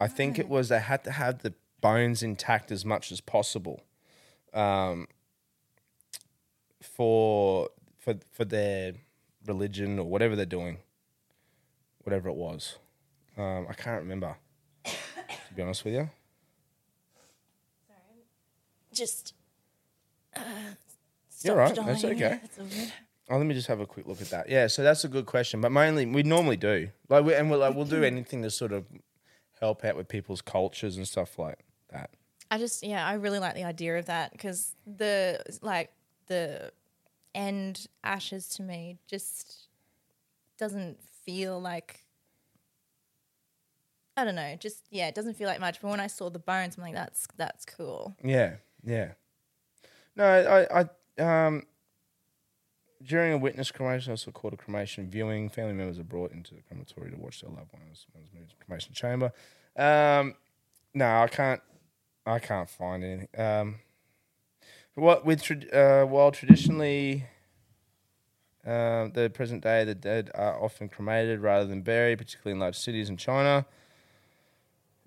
[0.00, 3.80] I think it was they had to have the bones intact as much as possible.
[4.54, 5.08] Um,
[6.82, 8.92] for for for their
[9.46, 10.78] religion or whatever they're doing,
[12.02, 12.78] whatever it was.
[13.36, 14.36] Um, I can't remember.
[14.84, 16.10] To be honest with you.
[18.92, 19.34] Just
[20.34, 20.40] uh,
[21.42, 21.74] You're right.
[21.74, 22.40] That's okay.
[23.28, 24.48] Oh, let me just have a quick look at that.
[24.48, 27.58] Yeah, so that's a good question, but mainly we normally do like, we, and we'll
[27.58, 28.86] like, we'll do anything to sort of
[29.60, 31.58] help out with people's cultures and stuff like
[31.90, 32.10] that.
[32.50, 35.90] I just yeah, I really like the idea of that because the like
[36.26, 36.72] the
[37.34, 39.68] end ashes to me just
[40.58, 42.00] doesn't feel like
[44.16, 45.80] I don't know, just yeah, it doesn't feel like much.
[45.82, 48.16] But when I saw the bones, I'm like, that's that's cool.
[48.24, 49.12] Yeah, yeah.
[50.16, 51.64] No, I, I, um,
[53.02, 56.62] during a witness cremation, also called a cremation viewing, family members are brought into the
[56.62, 59.32] crematory to watch their loved ones ones moved to the cremation chamber.
[59.76, 60.34] Um,
[60.94, 61.60] no, I can't,
[62.24, 63.28] I can't find anything.
[63.36, 63.76] Um,
[64.96, 67.26] what with trad- uh, while traditionally.
[68.64, 72.76] Um, the present day, the dead are often cremated rather than buried, particularly in large
[72.76, 73.64] cities in China.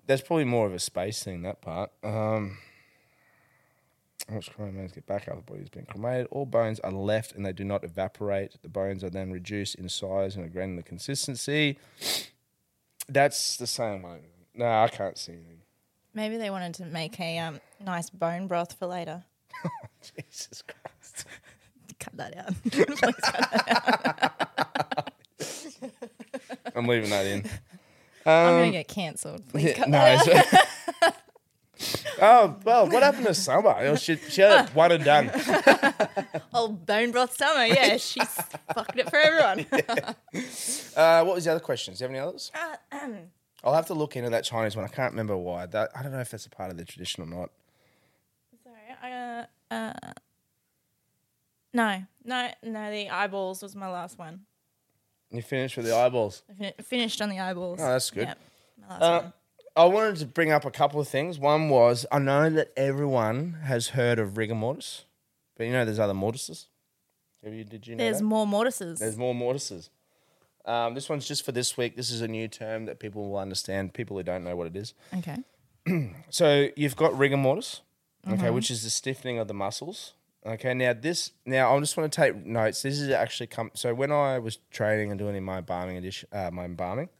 [0.06, 1.90] That's probably more of a space thing, that part.
[2.02, 2.56] Um,
[4.28, 6.26] which cremains get back after the body has been cremated.
[6.30, 8.56] All bones are left and they do not evaporate.
[8.62, 11.78] The bones are then reduced in size and a granular consistency.
[13.08, 14.20] That's the same one.
[14.54, 15.62] No, I can't see anything.
[16.14, 19.24] Maybe they wanted to make a um, nice bone broth for later.
[20.02, 21.24] Jesus Christ.
[21.98, 22.54] Cut that out.
[22.70, 24.32] Please cut that
[24.98, 25.12] out.
[26.76, 27.44] I'm leaving that in.
[28.26, 29.46] I'm Um, gonna get cancelled.
[29.48, 30.54] Please cut no, that
[31.02, 31.14] out.
[32.22, 33.74] oh, well, what happened to Summer?
[33.80, 35.30] Oh, She, she had it one and done.
[36.54, 37.64] Old bone broth summer.
[37.64, 38.28] Yeah, she's
[38.74, 39.66] fucking it for everyone.
[40.96, 41.98] Uh, what was the other questions?
[41.98, 42.50] Do you have any others?
[42.54, 43.16] Uh, um,
[43.64, 44.84] I'll have to look into that Chinese one.
[44.84, 45.66] I can't remember why.
[45.66, 47.50] That, I don't know if that's a part of the tradition or not.
[49.70, 50.12] Uh, uh,
[51.72, 52.90] no, no, no.
[52.90, 54.40] The eyeballs was my last one.
[55.30, 56.42] You finished with the eyeballs.
[56.50, 57.78] I fin- finished on the eyeballs.
[57.80, 58.26] Oh, that's good.
[58.28, 58.38] Yep,
[58.80, 59.32] my last Uh, one.
[59.76, 61.38] I wanted to bring up a couple of things.
[61.38, 65.04] One was I know that everyone has heard of rigor mortis,
[65.56, 66.66] but you know there's other mortises.
[67.44, 68.24] Have you, did you know There's that?
[68.24, 68.98] more mortises.
[68.98, 69.88] There's more mortises.
[70.66, 71.96] Um, this one's just for this week.
[71.96, 73.94] This is a new term that people will understand.
[73.94, 74.92] People who don't know what it is.
[75.16, 75.38] okay.
[76.30, 77.80] So you've got rigor mortis,
[78.26, 78.54] okay, Mm-hmm.
[78.54, 80.14] which is the stiffening of the muscles.
[80.46, 82.82] Okay, now this now I just want to take notes.
[82.82, 83.70] This is actually come.
[83.74, 87.10] So when I was training and doing my embalming edition, uh, my embalming,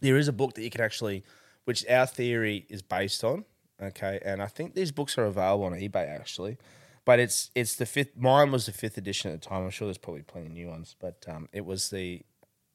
[0.00, 1.24] there is a book that you can actually,
[1.64, 3.44] which our theory is based on.
[3.82, 6.58] Okay, and I think these books are available on eBay actually,
[7.04, 8.16] but it's it's the fifth.
[8.16, 9.64] Mine was the fifth edition at the time.
[9.64, 12.22] I'm sure there's probably plenty of new ones, but um, it was the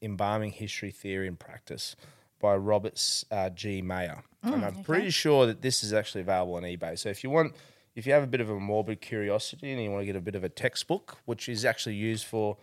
[0.01, 1.95] embalming history, theory, and practice
[2.41, 3.81] by Roberts uh, G.
[3.81, 6.97] Mayer, and I'm pretty sure that this is actually available on eBay.
[6.97, 7.55] So if you want.
[7.93, 10.21] If you have a bit of a morbid curiosity and you want to get a
[10.21, 12.55] bit of a textbook, which is actually used for,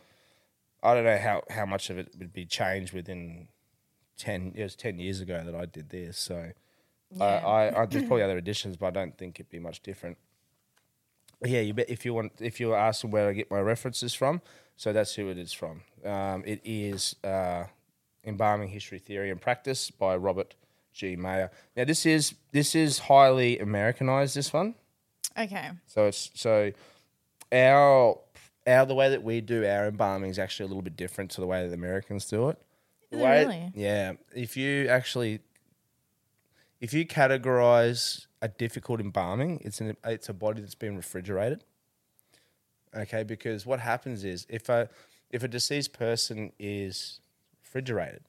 [0.83, 3.49] I don't know how, how much of it would be changed within
[4.19, 6.51] 10 it was 10 years ago that I did this so
[7.21, 10.19] I, I, I there's probably other editions but I don't think it'd be much different
[11.41, 14.13] but yeah you bet if you want if you're asking where I get my references
[14.13, 14.43] from
[14.77, 17.65] so that's who it is from um, it is uh,
[18.25, 20.55] embalming history theory and practice by Robert
[20.93, 24.75] G Mayer now this is this is highly Americanized this one
[25.39, 25.71] Okay.
[25.87, 26.73] so it's so
[27.53, 28.19] our
[28.67, 31.41] our the way that we do our embalming is actually a little bit different to
[31.41, 32.59] the way that the Americans do it.
[33.11, 33.73] The it way- really?
[33.75, 34.13] Yeah.
[34.35, 35.41] If you actually
[36.81, 41.65] if you categorize a difficult embalming, it's an it's a body that's been refrigerated.
[42.95, 44.89] Okay, because what happens is if a
[45.31, 47.21] if a deceased person is
[47.69, 48.23] refrigerated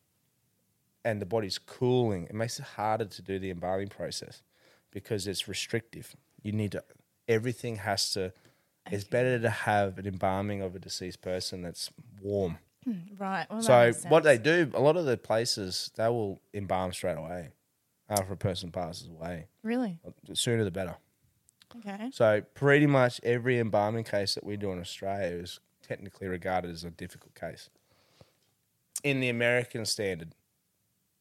[1.06, 4.44] and the body's cooling, it makes it harder to do the embalming process
[4.92, 6.16] because it's restrictive.
[6.44, 6.84] You need to
[7.28, 8.34] everything has to
[8.92, 12.58] it's better to have an embalming of a deceased person that's warm.
[13.18, 13.46] Right.
[13.50, 17.50] Well, So what they do, a lot of the places they will embalm straight away
[18.10, 19.46] after a person passes away.
[19.62, 20.00] Really?
[20.06, 20.96] Uh, the sooner the better.
[21.78, 22.10] Okay.
[22.12, 26.84] So pretty much every embalming case that we do in Australia is technically regarded as
[26.84, 27.70] a difficult case.
[29.04, 30.34] In the American standard.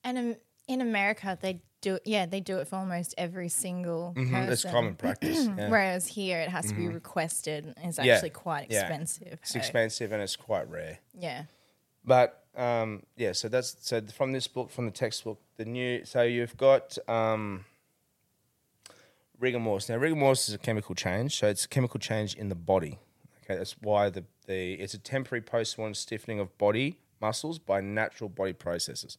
[0.04, 4.30] And in, in America, they do yeah they do it for almost every single Mhm,
[4.32, 4.52] person.
[4.52, 5.46] It's common practice.
[5.46, 5.68] yeah.
[5.70, 7.66] Whereas here, it has to be requested.
[7.76, 8.80] and It's Yeah, actually quite yeah.
[8.80, 9.38] expensive.
[9.42, 9.60] It's Hey.
[9.60, 10.98] expensive and it's quite rare.
[11.14, 11.44] Yeah.
[12.04, 16.04] But um, yeah, so that's so from this book, from the textbook, the new.
[16.04, 17.64] So you've got um,
[19.38, 19.88] rigor mortis.
[19.88, 22.98] Now, rigor mortis is a chemical change, so it's a chemical change in the body.
[23.44, 28.28] Okay, that's why the the it's a temporary post-mortem stiffening of body muscles by natural
[28.28, 29.18] body processes.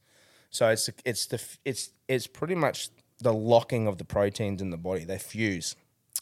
[0.50, 4.78] So it's it's the it's it's pretty much the locking of the proteins in the
[4.78, 5.04] body.
[5.04, 5.76] They fuse.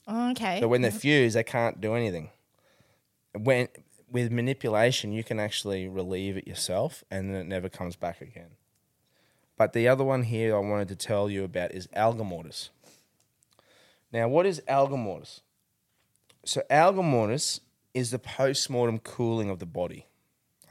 [0.08, 0.60] Oh, okay.
[0.60, 0.98] So when they mm-hmm.
[0.98, 2.30] fuse, they can't do anything.
[3.34, 3.68] When
[4.12, 8.52] with manipulation, you can actually relieve it yourself, and then it never comes back again.
[9.58, 12.70] But the other one here I wanted to tell you about is algor mortis.
[14.14, 15.42] Now, what is algor mortis?
[16.46, 17.60] So algor mortis
[17.94, 20.06] is the post-mortem cooling of the body.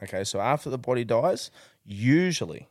[0.03, 1.51] Okay, so after the body dies,
[1.85, 2.69] usually,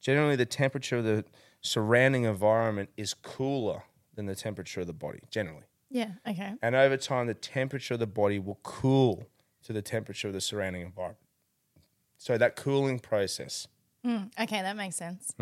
[0.00, 1.24] generally the temperature of the
[1.60, 3.82] surrounding environment is cooler
[4.14, 5.64] than the temperature of the body, generally.
[5.90, 6.12] yeah.
[6.26, 6.54] Okay.
[6.62, 9.26] And over time, the temperature of the body will cool
[9.64, 11.18] to the temperature of the surrounding environment.
[12.18, 13.68] So that cooling process,
[14.04, 15.34] Mm, okay, that makes sense.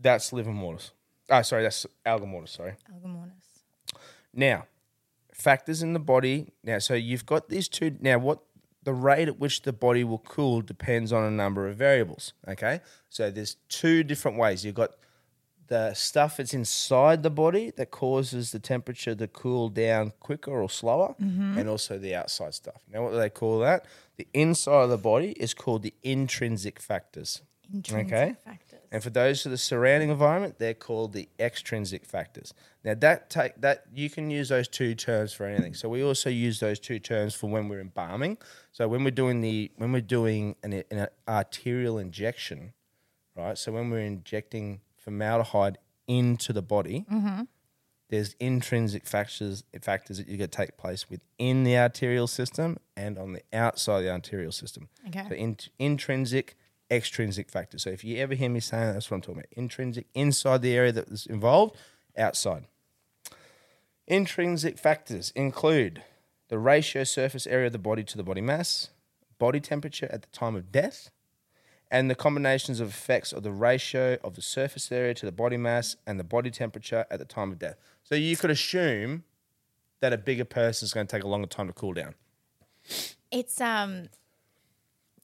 [0.00, 0.92] that's livor mortis.
[1.30, 2.74] Oh, sorry, that's algor mortis, sorry.
[2.92, 3.64] Algor mortis.
[4.32, 4.66] Now,
[5.34, 6.52] factors in the body.
[6.62, 7.96] Now, so you've got these two.
[8.00, 8.40] Now, what
[8.88, 12.32] the rate at which the body will cool depends on a number of variables.
[12.48, 14.64] Okay, so there's two different ways.
[14.64, 14.92] You've got
[15.66, 20.70] the stuff that's inside the body that causes the temperature to cool down quicker or
[20.70, 21.58] slower, mm-hmm.
[21.58, 22.80] and also the outside stuff.
[22.90, 23.84] Now, what do they call that?
[24.16, 27.42] The inside of the body is called the intrinsic factors.
[27.70, 28.36] Intrinsic Okay.
[28.42, 28.67] factors.
[28.90, 32.54] And for those of the surrounding environment, they're called the extrinsic factors.
[32.84, 35.74] Now that take that you can use those two terms for anything.
[35.74, 38.38] So we also use those two terms for when we're embalming.
[38.72, 42.72] So when we're doing the when we're doing an, an arterial injection,
[43.36, 43.58] right?
[43.58, 47.42] So when we're injecting formaldehyde into the body, mm-hmm.
[48.08, 53.34] there's intrinsic factors factors that you get take place within the arterial system and on
[53.34, 54.88] the outside of the arterial system.
[55.08, 55.26] Okay.
[55.28, 56.56] So in, intrinsic,
[56.90, 57.82] extrinsic factors.
[57.82, 59.52] So if you ever hear me saying that, that's what I'm talking about.
[59.52, 61.76] Intrinsic, inside the area that is involved,
[62.16, 62.64] outside.
[64.06, 66.02] Intrinsic factors include
[66.48, 68.88] the ratio surface area of the body to the body mass,
[69.38, 71.10] body temperature at the time of death,
[71.90, 75.56] and the combinations of effects of the ratio of the surface area to the body
[75.56, 77.76] mass and the body temperature at the time of death.
[78.02, 79.24] So you could assume
[80.00, 82.14] that a bigger person is going to take a longer time to cool down.
[83.30, 84.08] It's um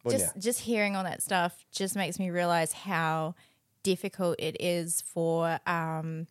[0.05, 0.41] Well, just yeah.
[0.41, 3.35] just hearing all that stuff just makes me realize how
[3.83, 6.27] difficult it is for um,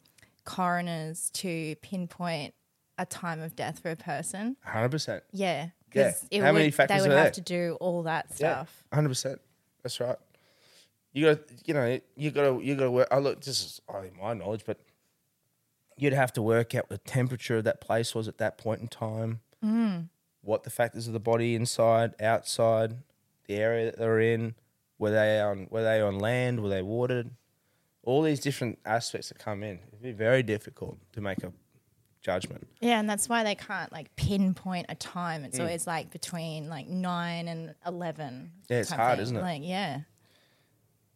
[0.46, 2.54] coroners to pinpoint
[2.98, 4.56] a time of death for a person.
[4.68, 5.22] 100%.
[5.32, 5.70] Yeah, Yeah.
[5.90, 7.32] because it How many would, factors they would have there?
[7.32, 8.84] to do all that stuff.
[8.94, 9.42] hundred percent.
[9.82, 10.18] That's right.
[11.12, 13.08] You got, you know, you got to, you got to work.
[13.12, 14.80] I look, this is only my knowledge, but
[15.98, 18.88] you'd have to work out the temperature of that place was at that point in
[18.88, 20.10] time, Mm.
[20.42, 22.96] what the factors of the body inside, outside,
[23.48, 24.56] the area that they're in,
[24.98, 27.32] were they on, were they on land, were they watered,
[28.04, 29.80] all these different aspects that come in.
[29.88, 31.54] It'd be very difficult to make a
[32.22, 32.68] judgment.
[32.82, 35.44] Yeah, and that's why they can't like pinpoint a time.
[35.44, 38.52] It's always like between like nine and eleven.
[38.70, 39.24] Yeah, it's hard, thing.
[39.24, 39.42] isn't it?
[39.42, 40.02] Like, yeah.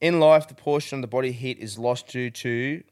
[0.02, 2.84] in life, the portion of the body heat is lost due to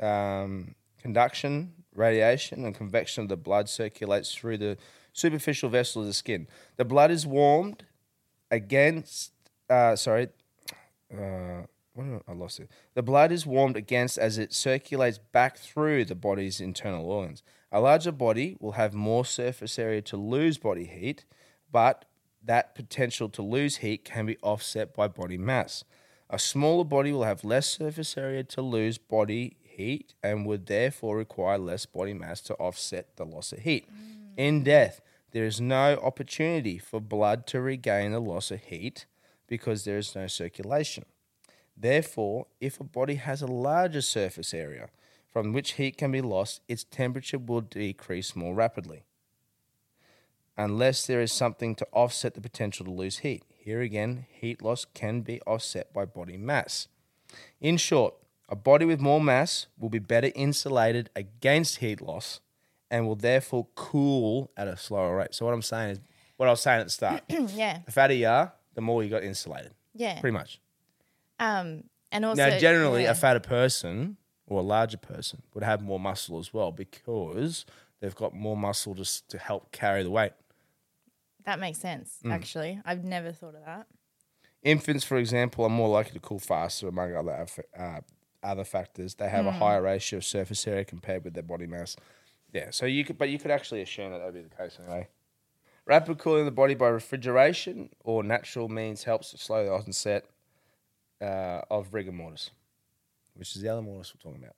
[0.00, 4.76] um, conduction, radiation, and convection of the blood circulates through the
[5.12, 6.46] superficial vessel of the skin.
[6.76, 7.84] The blood is warmed
[8.50, 9.32] against,
[9.68, 10.28] uh, sorry,
[11.12, 11.62] uh,
[11.98, 12.70] I I lost it.
[12.94, 17.42] The blood is warmed against as it circulates back through the body's internal organs.
[17.72, 21.24] A larger body will have more surface area to lose body heat,
[21.72, 22.04] but
[22.44, 25.84] that potential to lose heat can be offset by body mass.
[26.28, 31.16] A smaller body will have less surface area to lose body heat and would therefore
[31.16, 33.88] require less body mass to offset the loss of heat.
[34.36, 35.00] In death,
[35.36, 39.04] there is no opportunity for blood to regain the loss of heat
[39.46, 41.04] because there is no circulation.
[41.76, 44.88] Therefore, if a body has a larger surface area
[45.30, 49.04] from which heat can be lost, its temperature will decrease more rapidly.
[50.56, 53.44] Unless there is something to offset the potential to lose heat.
[53.58, 56.88] Here again, heat loss can be offset by body mass.
[57.60, 58.14] In short,
[58.48, 62.40] a body with more mass will be better insulated against heat loss
[62.90, 65.34] and will therefore cool at a slower rate.
[65.34, 66.00] So, what I'm saying is
[66.36, 67.80] what I was saying at the start yeah.
[67.84, 70.20] the fatter you are, the more you got insulated, Yeah.
[70.20, 70.60] pretty much.
[71.38, 73.10] Um, and also now, generally, yeah.
[73.10, 77.64] a fatter person or a larger person would have more muscle as well because
[78.00, 80.32] they've got more muscle just to help carry the weight.
[81.44, 82.18] that makes sense.
[82.24, 82.32] Mm.
[82.32, 83.86] Actually, I've never thought of that.
[84.62, 87.46] Infants, for example, are more likely to cool faster, among other
[87.78, 88.00] uh,
[88.42, 89.14] other factors.
[89.14, 91.96] They have a higher ratio of surface area compared with their body mass.
[92.56, 94.78] Yeah, so you could, but you could actually assume that that would be the case
[94.80, 95.08] anyway.
[95.84, 100.24] Rapid cooling of the body by refrigeration or natural means helps to slow the onset
[101.20, 102.52] uh, of rigor mortis,
[103.34, 104.56] which is the other mortis we're talking about.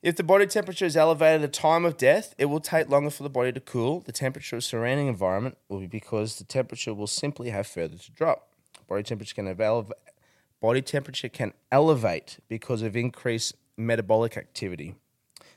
[0.00, 3.10] If the body temperature is elevated at the time of death, it will take longer
[3.10, 4.00] for the body to cool.
[4.00, 8.12] The temperature of surrounding environment will be because the temperature will simply have further to
[8.12, 8.48] drop.
[8.88, 9.92] Body temperature can elevate.
[10.58, 14.94] Body temperature can elevate because of increased metabolic activity.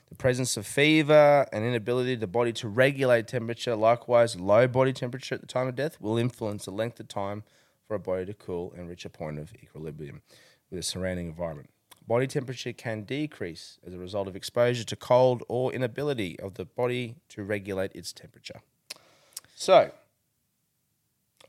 [0.08, 4.92] The presence of fever and inability of the body to regulate temperature, likewise low body
[4.92, 7.42] temperature at the time of death, will influence the length of time
[7.86, 10.22] for a body to cool and reach a point of equilibrium
[10.70, 11.70] with the surrounding environment.
[12.06, 16.64] Body temperature can decrease as a result of exposure to cold or inability of the
[16.64, 18.60] body to regulate its temperature.
[19.56, 19.90] So,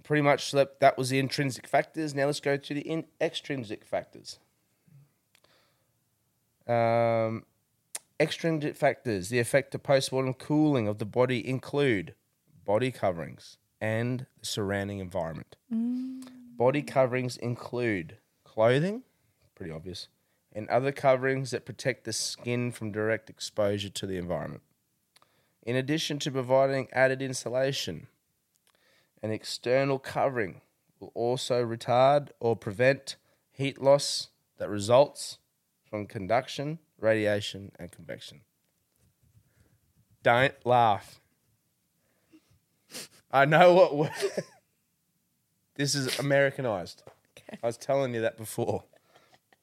[0.03, 2.15] pretty much that, that was the intrinsic factors.
[2.15, 4.39] Now let's go to the in, extrinsic factors.
[6.67, 7.43] Um,
[8.19, 12.15] extrinsic factors, the effect of postmortem cooling of the body include
[12.65, 15.55] body coverings and the surrounding environment.
[15.73, 16.27] Mm.
[16.57, 19.03] Body coverings include clothing,
[19.55, 20.07] pretty obvious,
[20.53, 24.63] and other coverings that protect the skin from direct exposure to the environment.
[25.63, 28.07] In addition to providing added insulation,
[29.21, 30.61] an external covering
[30.99, 33.17] will also retard or prevent
[33.51, 35.37] heat loss that results
[35.87, 38.41] from conduction, radiation, and convection.
[40.23, 41.19] Don't laugh.
[43.31, 43.95] I know what.
[43.95, 44.11] word-
[45.75, 47.03] this is Americanized.
[47.63, 48.83] I was telling you that before.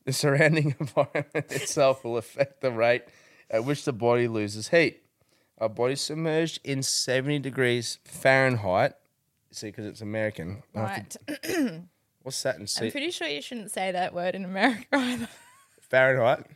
[0.04, 3.04] The surrounding environment itself will affect the rate
[3.50, 5.02] at which the body loses heat.
[5.58, 8.94] A body submerged in 70 degrees Fahrenheit,
[9.50, 10.62] see, because it's American.
[10.74, 11.80] I have to- Right.
[12.22, 15.28] what's that in I'm pretty sure you shouldn't say that word in America either.
[15.80, 16.46] Fahrenheit?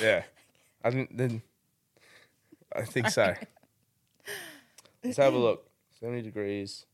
[0.00, 0.24] Yeah.
[0.82, 1.42] I think then
[2.74, 3.34] I think so.
[5.04, 5.68] Let's have a look.
[6.00, 6.86] 70 degrees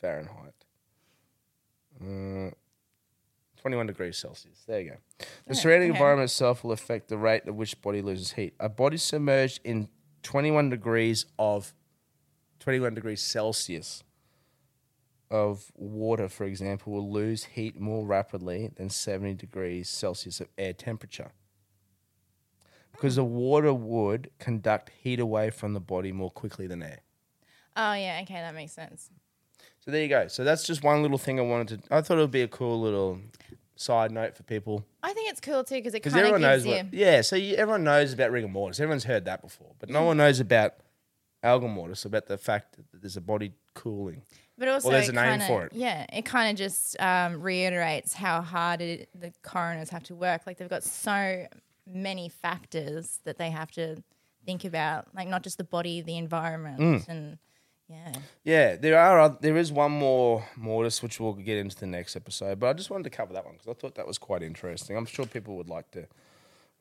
[0.00, 0.54] Fahrenheit.
[2.00, 2.50] Uh,
[3.60, 4.62] 21 degrees Celsius.
[4.66, 5.26] There you go.
[5.46, 5.98] The surrounding okay.
[5.98, 8.54] environment itself will affect the rate at which body loses heat.
[8.60, 9.88] A body submerged in
[10.22, 11.74] 21 degrees of
[12.60, 14.02] 21 degrees Celsius
[15.30, 20.72] of water, for example, will lose heat more rapidly than 70 degrees Celsius of air
[20.72, 21.32] temperature.
[22.92, 27.00] Because the water would conduct heat away from the body more quickly than air.
[27.76, 29.10] Oh yeah, okay, that makes sense.
[29.80, 30.26] So there you go.
[30.28, 31.94] So that's just one little thing I wanted to.
[31.94, 33.20] I thought it would be a cool little
[33.76, 36.64] side note for people I think it's cool too because it kind of everyone knows
[36.64, 36.92] gives what.
[36.92, 36.98] you.
[36.98, 38.80] Yeah, so you, everyone knows about rigor mortis.
[38.80, 40.74] Everyone's heard that before, but no one knows about
[41.44, 42.04] algor mortis.
[42.04, 44.22] About the fact that there's a body cooling.
[44.58, 45.72] But also, there's it a name kinda, for it.
[45.72, 50.42] Yeah, it kind of just um, reiterates how hard it, the coroners have to work.
[50.46, 51.46] Like they've got so
[51.86, 54.02] many factors that they have to
[54.44, 57.08] think about, like not just the body, the environment, Mm.
[57.08, 57.38] and
[57.88, 58.12] yeah.
[58.44, 59.38] Yeah, there are.
[59.40, 62.90] There is one more mortis which we'll get into the next episode, but I just
[62.90, 64.96] wanted to cover that one because I thought that was quite interesting.
[64.96, 66.06] I'm sure people would like to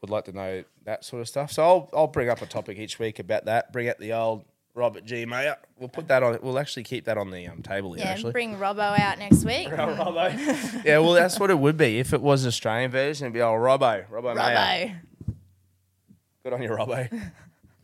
[0.02, 1.52] would like to know that sort of stuff.
[1.52, 3.72] So I'll I'll bring up a topic each week about that.
[3.72, 4.44] Bring out the old
[4.78, 5.26] Robert G.
[5.26, 5.58] Mayer.
[5.80, 6.38] We'll put that on.
[6.44, 8.06] We'll actually keep that on the um, table here.
[8.06, 9.68] Yeah, actually, bring Robbo out next week.
[10.86, 11.00] yeah.
[11.00, 13.26] Well, that's what it would be if it was an Australian version.
[13.26, 15.02] It'd be old Robbo, Robbo, Mayer.
[15.28, 15.36] Robbo.
[16.44, 17.32] Good on you, Robbo.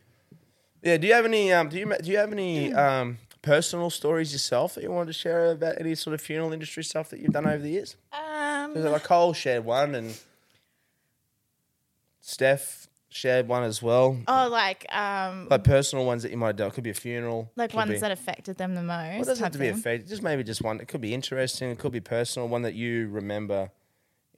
[0.84, 0.98] yeah.
[0.98, 1.52] Do you have any?
[1.52, 5.14] Um, do you do you have any um, personal stories yourself that you wanted to
[5.14, 7.96] share about any sort of funeral industry stuff that you've done over the years?
[8.14, 10.18] Um, like Cole shared one, and
[12.22, 12.83] Steph
[13.14, 14.18] shared one as well.
[14.28, 16.68] oh, like um, Like personal ones that you might have done.
[16.68, 17.52] It could be a funeral.
[17.56, 18.90] like ones be, that affected them the most.
[18.90, 20.08] Well, it doesn't have to be a fate.
[20.08, 20.80] Just maybe just one.
[20.80, 21.70] It could be interesting.
[21.70, 22.48] It could be personal.
[22.48, 23.72] One that you remember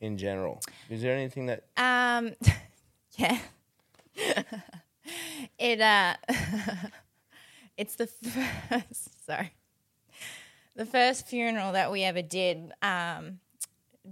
[0.02, 0.62] in general.
[0.90, 1.64] Is there anything that?
[1.78, 2.34] Um,
[3.18, 3.40] yeah.
[5.60, 6.16] it uh,
[7.78, 9.26] it's the first.
[9.26, 9.54] Sorry,
[10.76, 12.72] the first funeral that we ever did.
[12.82, 13.40] Um,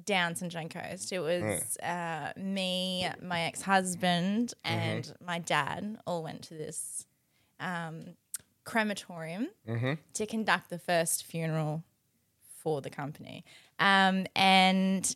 [0.05, 1.11] down St John Coast.
[1.11, 7.05] It was uh, me, my ex husband, and my dad all went to this
[7.59, 8.15] um,
[8.63, 9.47] crematorium
[10.13, 11.83] to conduct the first funeral
[12.61, 13.43] for the company.
[13.79, 15.15] Um, and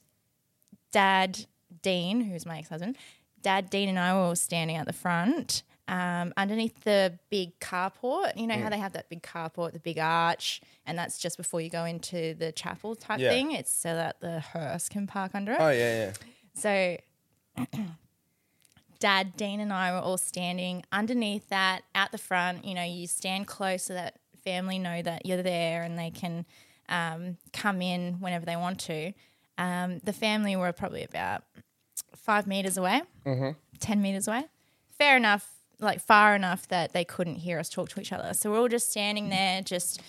[0.92, 1.46] dad
[1.82, 2.98] Dean, who's my ex husband,
[3.42, 8.36] dad Dean and I were all standing at the front um, underneath the big carport.
[8.36, 8.64] You know Mm.
[8.64, 11.86] how they have that big carport, the big arch, and that's just before you go
[11.86, 13.30] into the chapel type Yeah.
[13.30, 13.52] thing.
[13.54, 15.60] It's so that the hearse can park under it.
[15.62, 16.14] Oh yeah, yeah.
[16.56, 16.98] So,
[19.00, 22.66] Dad, Dean, and I were all standing underneath that at the front.
[22.66, 26.46] You know, you stand close so that family know that you're there and they can
[26.90, 29.14] um, come in whenever they want to.
[29.60, 31.44] Um, the family were probably about
[32.16, 33.02] five meters away,
[33.80, 34.46] 10 meters away.
[34.98, 35.48] Fair enough.
[35.80, 38.34] Like far enough that they couldn't hear us talk to each other.
[38.34, 40.02] So we're all just standing there, just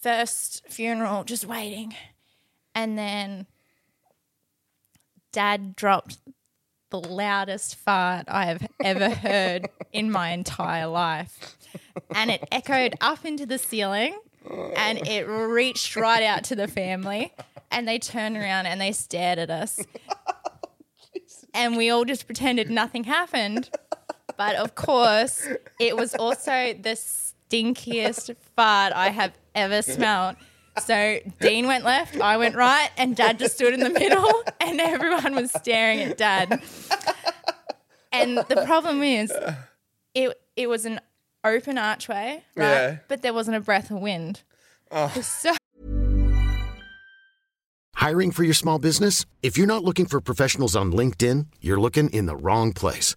[0.00, 1.94] first funeral, just waiting.
[2.74, 3.46] And then
[5.32, 6.18] dad dropped
[6.90, 11.56] the loudest fart I have ever heard in my entire life.
[12.14, 14.18] And it echoed up into the ceiling
[14.76, 17.32] and it reached right out to the family.
[17.70, 19.80] And they turned around and they stared at us.
[21.52, 23.70] And we all just pretended nothing happened.
[24.40, 25.46] But of course,
[25.78, 30.36] it was also the stinkiest fart I have ever smelled.
[30.82, 34.32] So Dean went left, I went right, and Dad just stood in the middle,
[34.62, 36.62] and everyone was staring at Dad.
[38.12, 39.30] And the problem is,
[40.14, 41.00] it it was an
[41.44, 42.66] open archway, right?
[42.66, 42.96] Yeah.
[43.08, 44.40] But there wasn't a breath of wind.
[44.90, 45.08] Oh.
[45.20, 45.54] So
[47.96, 49.26] Hiring for your small business?
[49.42, 53.16] If you're not looking for professionals on LinkedIn, you're looking in the wrong place.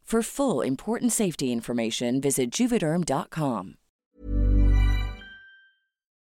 [0.11, 3.77] For full important safety information, visit juvederm.com.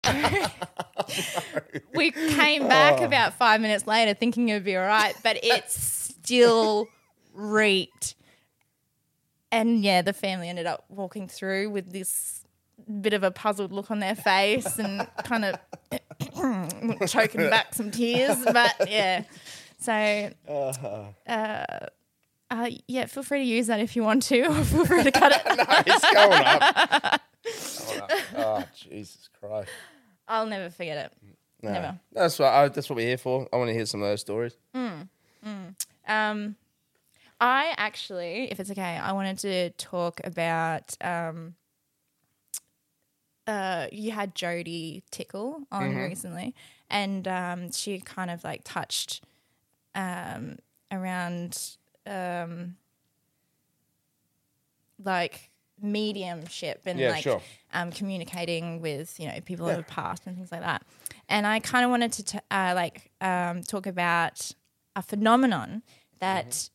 [1.95, 5.71] we came back about five minutes later thinking it would be all right, but it
[5.71, 6.87] still
[7.33, 8.13] reeked.
[9.51, 12.45] And yeah, the family ended up walking through with this
[13.01, 15.55] bit of a puzzled look on their face and kind of
[17.09, 18.37] choking back some tears.
[18.53, 19.23] But yeah,
[19.79, 20.29] so
[21.25, 21.87] uh,
[22.51, 25.11] uh, yeah, feel free to use that if you want to, or feel free to
[25.21, 25.41] cut it.
[25.45, 27.21] no, it's going up.
[27.87, 28.11] Going up.
[28.37, 29.69] Oh, Jesus Christ.
[30.27, 31.35] I'll never forget it.
[31.61, 31.73] No.
[31.73, 31.99] Never.
[32.13, 33.47] That's what I, that's what we're here for.
[33.51, 34.55] I want to hear some of those stories.
[36.07, 36.55] Um,
[37.41, 40.95] I actually, if it's okay, I wanted to talk about.
[41.01, 41.55] Um,
[43.47, 46.53] uh, you had Jodie Tickle on recently,
[46.89, 49.23] and um, she kind of like touched
[49.95, 50.57] um,
[50.91, 52.75] around um,
[55.03, 57.41] like mediumship and Yeah, like sure.
[57.73, 60.83] um, communicating with you know people who have passed and things like that.
[61.29, 64.51] And I kind of wanted to t- uh, like um, talk about
[64.95, 65.83] a phenomenon
[66.19, 66.69] that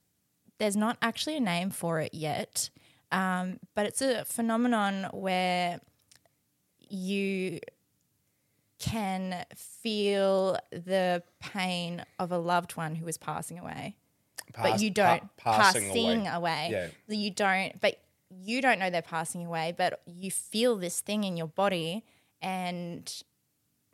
[0.58, 2.70] there's not actually a name for it yet,
[3.12, 5.80] um, but it's a phenomenon where
[6.88, 7.60] you
[8.78, 13.96] can feel the pain of a loved one who is passing away
[14.60, 16.68] but you don't pa- passing passing, away.
[16.70, 16.92] away.
[17.08, 17.16] Yeah.
[17.16, 18.00] You don't, but
[18.30, 22.04] you don't know they're passing away, but you feel this thing in your body,
[22.42, 23.22] and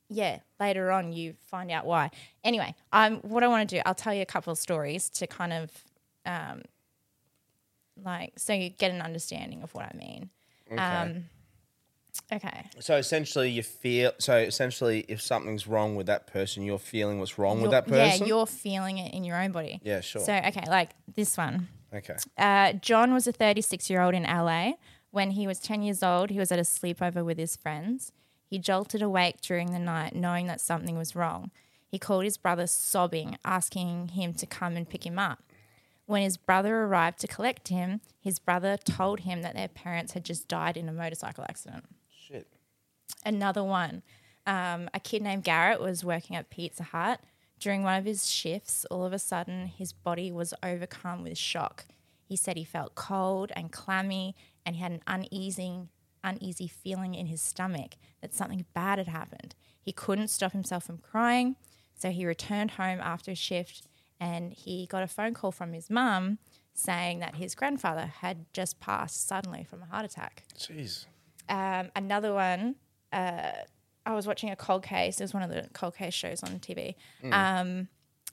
[0.09, 2.11] yeah, later on you find out why.
[2.43, 5.27] Anyway, um, what I want to do, I'll tell you a couple of stories to
[5.27, 5.71] kind of,
[6.27, 6.63] um,
[8.03, 10.31] like, so you get an understanding of what I mean.
[10.77, 11.25] Um,
[12.33, 12.67] okay.
[12.79, 14.13] So essentially, you feel.
[14.19, 17.87] So essentially, if something's wrong with that person, you're feeling what's wrong with You're- that
[17.87, 18.27] person.
[18.27, 19.81] Yeah, you're feeling it in your own body.
[19.83, 20.23] Yeah, sure.
[20.23, 21.69] So okay, like this one.
[21.95, 22.17] okay.
[22.39, 24.73] Uh, John was a 36 year old in LA.
[25.11, 28.13] When he was 10 years old, he was at a sleepover with his friends.
[28.47, 31.51] He jolted awake during the night, knowing that something was wrong.
[31.89, 35.43] He called his brother sobbing, asking him to come and pick him up.
[36.07, 40.25] When his brother arrived to collect him, his brother told him that their parents had
[40.25, 41.85] just died in a motorcycle accident.
[42.31, 42.47] Shit.
[43.25, 44.03] Another one.
[44.47, 47.21] Um, a kid named Garrett was working at Pizza Hut.
[47.59, 51.85] During one of his shifts, all of a sudden, his body was overcome with shock.
[52.25, 55.89] He said he felt cold and clammy and he had an uneasing
[56.23, 59.55] uneasy feeling in his stomach that something bad had happened.
[59.81, 61.57] He couldn't stop himself from crying,
[61.95, 63.89] so he returned home after a shift
[64.21, 66.39] and he got a phone call from his mum
[66.75, 70.45] saying that his grandfather had just passed suddenly from a heart attack.
[70.59, 71.07] Jeez.
[71.51, 72.77] Um, another one,
[73.13, 73.51] uh,
[74.07, 75.21] I was watching a cold case.
[75.21, 76.95] It was one of the cold case shows on TV.
[77.33, 77.89] Um,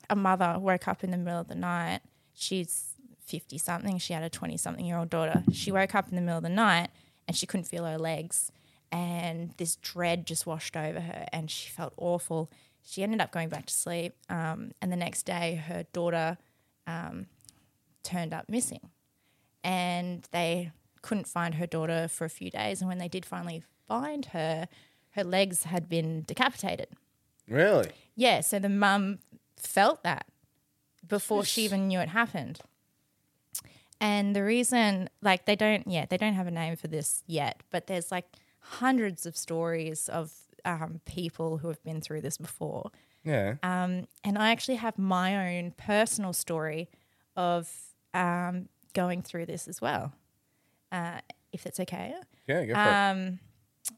[0.10, 2.00] a mother woke up in the middle of the night.
[2.34, 2.94] She's
[3.26, 3.98] 50 something.
[3.98, 5.44] She had a 20 something year old daughter.
[5.52, 6.90] She woke up in the middle of the night
[7.28, 8.52] and she couldn't feel her legs.
[8.92, 12.50] And this dread just washed over her and she felt awful.
[12.86, 14.14] She ended up going back to sleep.
[14.30, 16.38] Um, and the next day, her daughter
[16.86, 17.26] um,
[18.04, 18.80] turned up missing
[19.64, 20.72] and they
[21.08, 22.82] couldn't find her daughter for a few days.
[22.82, 24.68] And when they did finally find her,
[25.12, 26.90] her legs had been decapitated.
[27.48, 27.92] Really?
[28.16, 29.20] Yeah, so the mum
[29.56, 30.26] felt that
[31.08, 32.60] before she even knew it happened.
[34.00, 37.64] And the reason, like, they don't, yeah, they don't have a name for this yet,
[37.72, 38.26] but there's like
[38.60, 40.34] hundreds of stories of
[40.66, 42.92] um, people who have been through this before.
[43.24, 43.56] Yeah.
[43.64, 46.90] Um, and I actually have my own personal story
[47.36, 47.72] of
[48.14, 50.14] um, going through this as well,
[50.92, 51.20] uh,
[51.52, 52.14] if that's okay.
[52.48, 52.86] yeah, go for it.
[52.86, 53.40] Um,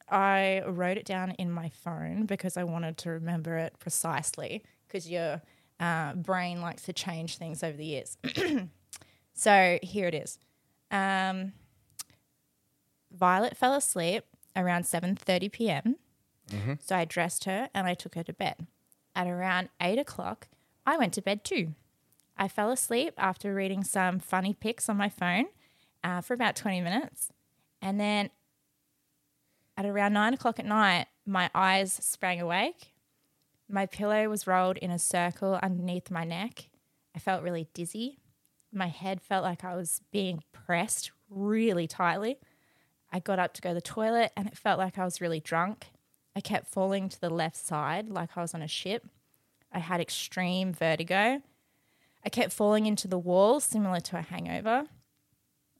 [0.09, 5.09] I wrote it down in my phone because I wanted to remember it precisely because
[5.09, 5.41] your
[5.79, 8.17] uh, brain likes to change things over the years.
[9.33, 10.37] so here it is.
[10.91, 11.53] Um,
[13.11, 14.23] Violet fell asleep
[14.55, 15.95] around 7:30 p.m.
[16.79, 18.67] So I dressed her and I took her to bed.
[19.15, 20.47] At around eight o'clock,
[20.85, 21.73] I went to bed too.
[22.37, 25.45] I fell asleep after reading some funny pics on my phone
[26.03, 27.31] uh, for about 20 minutes.
[27.81, 28.29] And then
[29.77, 32.93] at around nine o'clock at night, my eyes sprang awake.
[33.69, 36.69] My pillow was rolled in a circle underneath my neck.
[37.15, 38.19] I felt really dizzy.
[38.73, 42.39] My head felt like I was being pressed really tightly.
[43.11, 45.39] I got up to go to the toilet and it felt like I was really
[45.39, 45.87] drunk.
[46.35, 49.07] I kept falling to the left side like I was on a ship.
[49.71, 51.41] I had extreme vertigo.
[52.23, 54.87] I kept falling into the wall, similar to a hangover.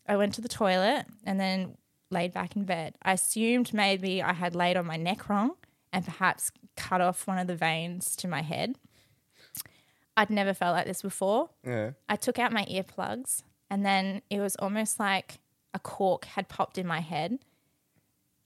[0.10, 1.78] I went to the toilet and then
[2.10, 2.96] laid back in bed.
[3.04, 5.52] I assumed maybe I had laid on my neck wrong
[5.94, 8.76] and perhaps cut off one of the veins to my head.
[10.18, 11.52] I'd never felt like this before.
[11.64, 11.92] Yeah.
[12.10, 15.40] I took out my earplugs and then it was almost like
[15.76, 17.38] a cork had popped in my head.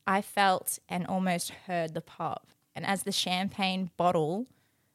[0.06, 2.48] I felt and almost heard the pop.
[2.76, 4.48] And as the champagne bottle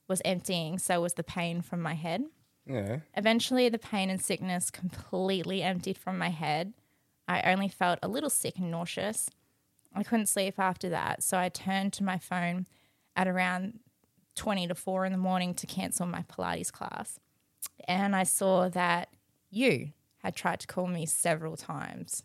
[0.06, 2.24] was emptying, so was the pain from my head.
[2.68, 2.98] Yeah.
[3.16, 6.74] Eventually, the pain and sickness completely emptied from my head.
[7.26, 9.30] I only felt a little sick and nauseous.
[9.94, 12.66] I couldn't sleep after that, so I turned to my phone
[13.16, 13.80] at around
[14.36, 17.18] 20 to 4 in the morning to cancel my Pilates class.
[17.88, 19.08] And I saw that
[19.50, 22.22] you had tried to call me several times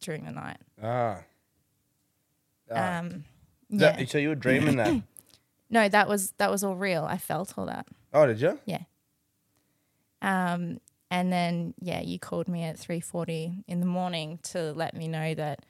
[0.00, 0.58] during the night.
[0.82, 1.22] Ah.
[2.70, 3.24] Um,
[3.70, 4.06] That- yeah.
[4.06, 5.02] so you were dreaming that?
[5.70, 7.04] No, that was that was all real.
[7.04, 7.86] I felt all that.
[8.14, 8.58] oh, did you?
[8.64, 8.84] Yeah.
[10.22, 14.94] Um, and then yeah, you called me at three forty in the morning to let
[14.94, 15.64] me know that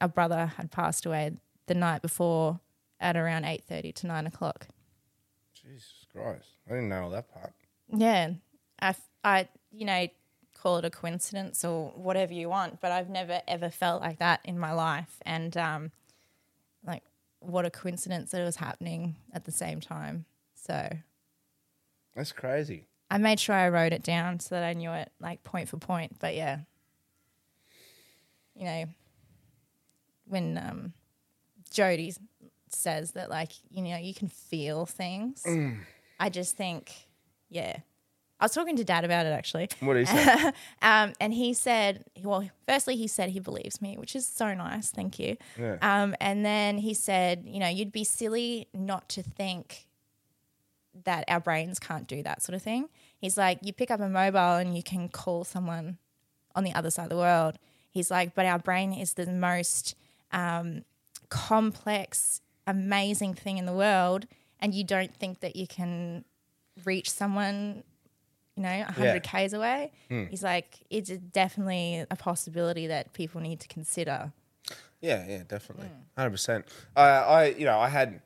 [0.00, 1.32] a brother had passed away
[1.66, 2.60] the night before
[3.00, 4.68] at around eight thirty to nine o'clock.
[5.54, 6.48] Jesus Christ.
[6.66, 7.52] I didn't know that part.
[7.94, 8.32] Yeah,
[8.80, 10.08] I, I, you know,
[10.54, 14.40] call it a coincidence or whatever you want, but I've never ever felt like that
[14.44, 15.92] in my life, and um,
[16.84, 17.02] like
[17.40, 20.24] what a coincidence that it was happening at the same time.
[20.54, 20.90] So
[22.14, 22.86] That's crazy.
[23.10, 25.76] I made sure I wrote it down so that I knew it like point for
[25.76, 26.18] point.
[26.18, 26.60] But yeah,
[28.54, 28.84] you know,
[30.26, 30.92] when um,
[31.72, 32.16] Jodie
[32.70, 35.44] says that like you know you can feel things,
[36.18, 36.92] I just think
[37.48, 37.78] yeah.
[38.38, 40.52] I was talking to Dad about it actually, What did he say?
[40.82, 44.90] um, and he said, well, firstly he said he believes me, which is so nice,
[44.90, 45.38] thank you.
[45.58, 45.78] Yeah.
[45.80, 49.86] Um, and then he said, you know, you'd be silly not to think
[51.04, 52.88] that our brains can't do that sort of thing.
[53.18, 55.98] He's like, you pick up a mobile and you can call someone
[56.54, 57.58] on the other side of the world.
[57.90, 59.94] He's like, but our brain is the most
[60.32, 60.84] um,
[61.28, 64.26] complex, amazing thing in the world,
[64.60, 66.24] and you don't think that you can
[66.84, 67.84] reach someone,
[68.56, 69.92] you know, 100 k's away.
[70.28, 74.32] He's like, it's definitely a possibility that people need to consider.
[75.00, 76.64] Yeah, yeah, definitely, hundred percent.
[76.96, 78.20] I, I, you know, I had.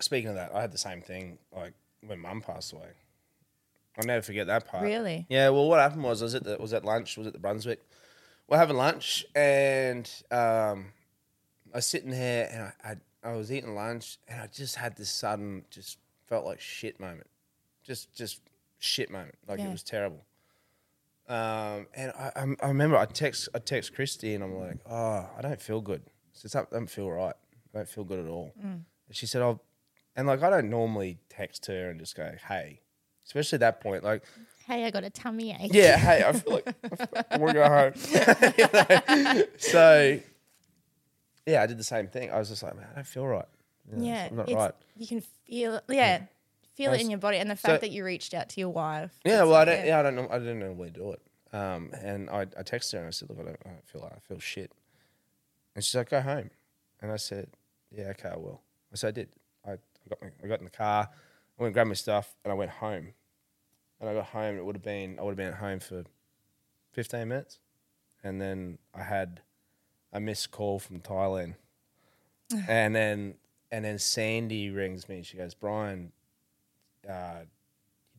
[0.00, 1.74] Speaking of that, I had the same thing like
[2.06, 2.88] when Mum passed away.
[3.98, 4.82] I'll never forget that part.
[4.84, 5.26] Really?
[5.28, 5.50] Yeah.
[5.50, 7.80] Well, what happened was, I was at the, was at lunch, was at the Brunswick.
[8.48, 10.92] We're having lunch, and um,
[11.72, 14.96] I was sitting there, and I, I, I was eating lunch, and I just had
[14.96, 15.98] this sudden, just
[16.28, 17.26] felt like shit moment,
[17.84, 18.40] just, just
[18.78, 19.68] shit moment, like Yeah.
[19.68, 20.24] it was terrible.
[21.28, 25.28] Um, and I, I'm- I remember I text I text Christy and I'm like, oh,
[25.36, 26.02] I don't feel good.
[26.54, 27.34] I don't feel right.
[27.72, 28.52] I don't feel good at all.
[28.60, 29.60] And she said, oh,
[30.16, 32.80] and like I don't normally text her and just go, hey,
[33.26, 34.22] especially at that point, like.
[34.66, 35.72] Hey, I got a tummy ache.
[35.74, 38.54] Yeah, hey, I feel like I, feel like I want to go home.
[38.58, 39.44] You know?
[39.58, 40.20] So,
[41.46, 42.30] yeah, I did the same thing.
[42.30, 43.46] I was just like, man, I don't feel right.
[43.90, 44.72] You know, Yeah, I'm not right.
[44.96, 46.22] You can feel, yeah,
[46.76, 48.68] feel it in your body, and the fact So- that you reached out to your
[48.68, 49.10] wife.
[49.24, 49.84] Yeah, well, I don't.
[49.86, 50.28] Yeah, I don't know.
[50.30, 51.20] I didn't normally do it.
[51.52, 54.02] Um, and I, I texted her and I said, look, I don't, I don't feel
[54.02, 54.70] like I feel shit.
[55.74, 56.50] And she's like, go home.
[57.02, 57.48] And I said,
[57.90, 58.60] yeah, okay, I will.
[58.94, 59.28] Said, I did.
[59.66, 59.70] I,
[60.04, 61.08] I got my, I got in the car.
[61.10, 63.14] I went and grabbed my stuff and I went home.
[64.00, 64.56] And I got home.
[64.56, 66.04] It would have been I would have been at home for
[66.92, 67.58] fifteen minutes,
[68.24, 69.42] and then I had
[70.12, 71.56] a missed call from Thailand,
[72.68, 73.34] and then
[73.70, 75.22] and then Sandy rings me.
[75.22, 76.12] She goes, Brian,
[77.08, 77.44] uh,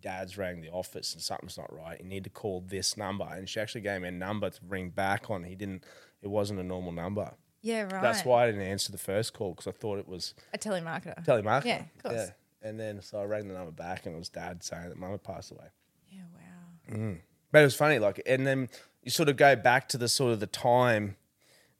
[0.01, 1.99] dad's rang the office and something's not right.
[1.99, 3.25] You need to call this number.
[3.25, 5.43] And she actually gave me a number to ring back on.
[5.43, 5.83] He didn't,
[6.21, 7.33] it wasn't a normal number.
[7.61, 8.01] Yeah, right.
[8.01, 11.23] That's why I didn't answer the first call because I thought it was a telemarketer.
[11.25, 11.65] telemarketer.
[11.65, 12.31] Yeah, of course.
[12.63, 15.11] And then so I rang the number back and it was dad saying that mum
[15.11, 15.65] had passed away.
[16.09, 16.95] Yeah, wow.
[16.95, 17.19] Mm.
[17.51, 18.69] But it was funny, like, and then
[19.03, 21.17] you sort of go back to the sort of the time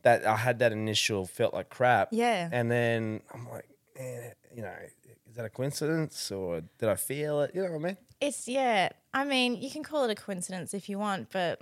[0.03, 2.09] that I had that initial felt like crap.
[2.11, 2.49] Yeah.
[2.51, 3.67] And then I'm like,
[3.97, 4.73] man, you know,
[5.29, 7.51] is that a coincidence or did I feel it?
[7.53, 7.97] You know what I mean?
[8.19, 8.89] It's yeah.
[9.13, 11.61] I mean, you can call it a coincidence if you want, but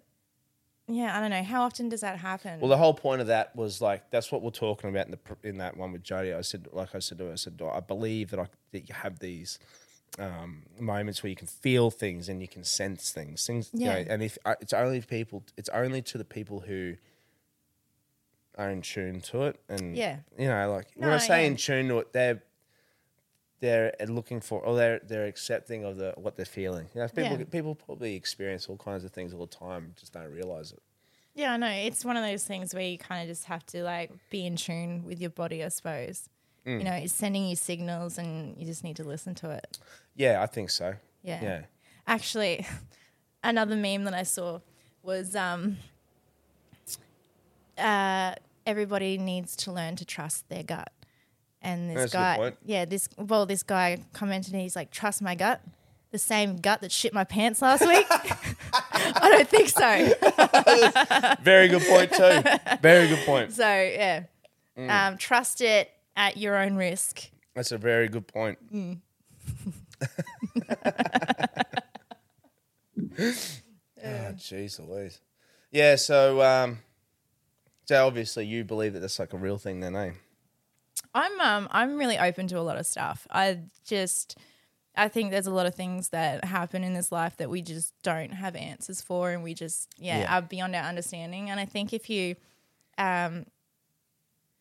[0.90, 1.44] yeah, I don't know.
[1.44, 2.60] How often does that happen?
[2.60, 5.48] Well, the whole point of that was like that's what we're talking about in the
[5.48, 6.36] in that one with Jodie.
[6.36, 8.96] I said, like I said to her, I said, I believe that I that you
[8.96, 9.60] have these
[10.18, 13.46] um, moments where you can feel things and you can sense things.
[13.46, 16.96] Things, you know, and if uh, it's only people, it's only to the people who
[18.58, 20.18] are in tune to it, and Yeah.
[20.38, 21.48] you know, like when I say yeah.
[21.48, 22.42] in tune to it, they're
[23.60, 26.88] they're looking for or they're they're accepting of the what they're feeling.
[26.94, 27.44] You know, people Yeah.
[27.52, 30.82] people probably experience all kinds of things all the time, just don't realize it.
[31.36, 31.68] yeah, I know.
[31.70, 34.56] It's one of those things where you kind of just have to like be in
[34.56, 36.28] tune with your body, I suppose.
[36.66, 36.78] Mm.
[36.80, 39.78] You know, it's sending you signals, and you just need to listen to it.
[40.16, 40.96] Yeah, I think so.
[41.24, 41.42] Yeah.
[41.42, 41.62] Yeah.
[42.08, 42.66] Actually,
[43.44, 44.60] another meme that I saw
[45.04, 45.78] was um,
[47.78, 48.36] uh,
[48.66, 50.92] everybody needs to learn to trust their gut.
[51.62, 55.36] And this That's guy, yeah, this well, this guy commented, and he's like, "Trust my
[55.36, 55.62] gut."
[56.12, 58.08] The same gut that shit my pants last week.
[58.10, 61.36] I don't think so.
[61.44, 62.42] Very good point too.
[62.82, 63.54] Very good point.
[63.54, 64.24] So yeah,
[64.78, 64.90] Mm.
[64.90, 67.30] um, trust it at your own risk.
[67.54, 68.58] That's a very good point.
[68.72, 68.96] oh,
[74.38, 75.20] jeez Louise.
[75.72, 76.80] Yeah, so um,
[77.86, 80.12] so obviously you believe that that's like a real thing then, eh?
[81.14, 83.28] I'm um I'm really open to a lot of stuff.
[83.32, 84.38] I just
[84.96, 87.94] I think there's a lot of things that happen in this life that we just
[88.04, 90.38] don't have answers for and we just yeah, Yeah.
[90.38, 91.50] are beyond our understanding.
[91.50, 92.36] And I think if you
[92.98, 93.46] um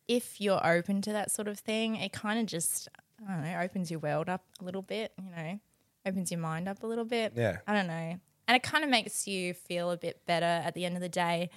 [0.07, 2.88] if you're open to that sort of thing, it kind of just
[3.26, 5.59] I don't know, opens your world up a little bit, you know,
[6.07, 7.32] opens your mind up a little bit.
[7.36, 7.59] Yeah.
[7.66, 8.18] I don't know.
[8.46, 11.09] And it kind of makes you feel a bit better at the end of the
[11.09, 11.51] day,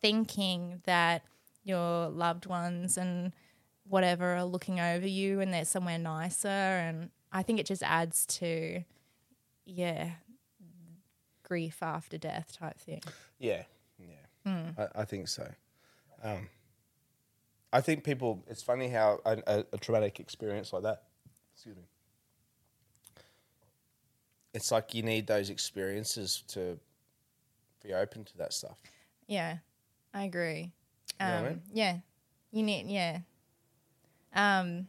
[0.00, 1.22] thinking that
[1.64, 3.32] your loved ones and
[3.88, 6.48] whatever are looking over you and they're somewhere nicer.
[6.48, 8.84] And I think it just adds to,
[9.64, 10.12] yeah,
[11.42, 13.02] grief after death type thing.
[13.38, 13.62] Yeah,
[13.98, 15.48] yeah, I, I think so.
[16.22, 16.48] Um,
[17.72, 18.44] I think people.
[18.48, 21.02] It's funny how a, a, a traumatic experience like that.
[21.54, 21.82] Excuse me.
[24.54, 26.78] It's like you need those experiences to
[27.84, 28.78] be open to that stuff.
[29.26, 29.58] Yeah,
[30.14, 30.72] I agree.
[31.20, 31.62] know Um, what I mean?
[31.72, 31.96] Yeah,
[32.50, 33.18] you need, yeah.
[34.34, 34.88] Um,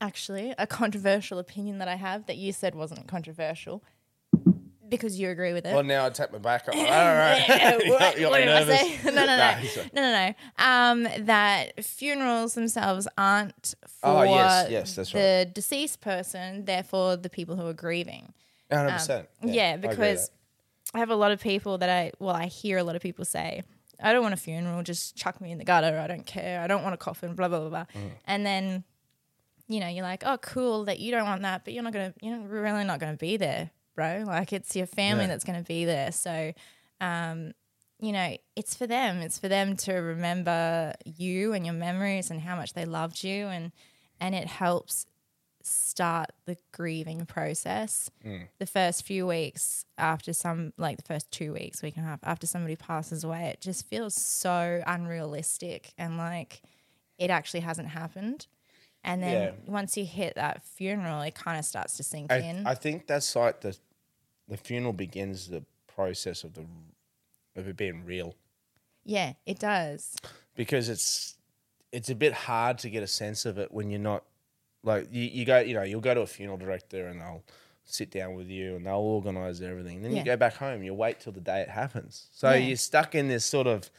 [0.00, 3.82] actually, a controversial opinion that I have that you said wasn't controversial
[4.88, 5.72] because you agree with it.
[5.74, 6.74] Well, now I take my back up.
[6.76, 7.44] All right,
[7.88, 8.80] what, you got, what me did I nervous.
[8.80, 8.98] say?
[9.06, 9.54] No, no, no, Nah,
[9.94, 10.34] no, no, no.
[10.64, 15.54] Um, that funerals themselves aren't for Oh, yes, yes, that's the right.
[15.54, 18.32] deceased person, therefore the people who are grieving.
[18.70, 19.28] Hundred percent.
[19.42, 20.30] Yeah, because
[20.94, 23.24] I have a lot of people that I well, I hear a lot of people
[23.24, 23.62] say,
[24.02, 26.66] I don't want a funeral, just chuck me in the gutter, I don't care, I
[26.66, 27.84] don't want a coffin, blah blah blah blah.
[27.94, 28.10] Mm.
[28.26, 28.84] And then,
[29.68, 32.12] you know, you're like, Oh, cool that you don't want that, but you're not gonna
[32.20, 34.24] you're really not gonna be there, bro.
[34.26, 35.28] Like it's your family Yeah.
[35.28, 36.12] that's gonna be there.
[36.12, 36.52] So
[37.00, 37.52] um,
[38.00, 39.18] you know, it's for them.
[39.18, 43.46] It's for them to remember you and your memories and how much they loved you
[43.46, 43.72] and
[44.20, 45.06] and it helps
[45.66, 48.10] start the grieving process.
[48.24, 48.48] Mm.
[48.58, 52.20] The first few weeks after some like the first two weeks, week and a half
[52.22, 56.62] after somebody passes away, it just feels so unrealistic and like
[57.18, 58.46] it actually hasn't happened.
[59.04, 59.72] And then Yeah.
[59.72, 62.66] once you hit that funeral, it kind of starts to sink I, in.
[62.66, 63.76] I think that's like the
[64.48, 66.64] the funeral begins the process of the
[67.56, 68.34] of it being real
[69.04, 70.16] Yeah, it does.
[70.54, 71.36] because it's
[71.92, 74.24] it's a bit hard to get a sense of it when you're not
[74.82, 77.42] like you, you go you know you'll go to a funeral director and they'll
[77.84, 80.18] sit down with you and they'll organize everything then Yeah.
[80.18, 82.56] you go back home you wait till the day it happens so Yeah.
[82.56, 83.90] you're stuck in this sort of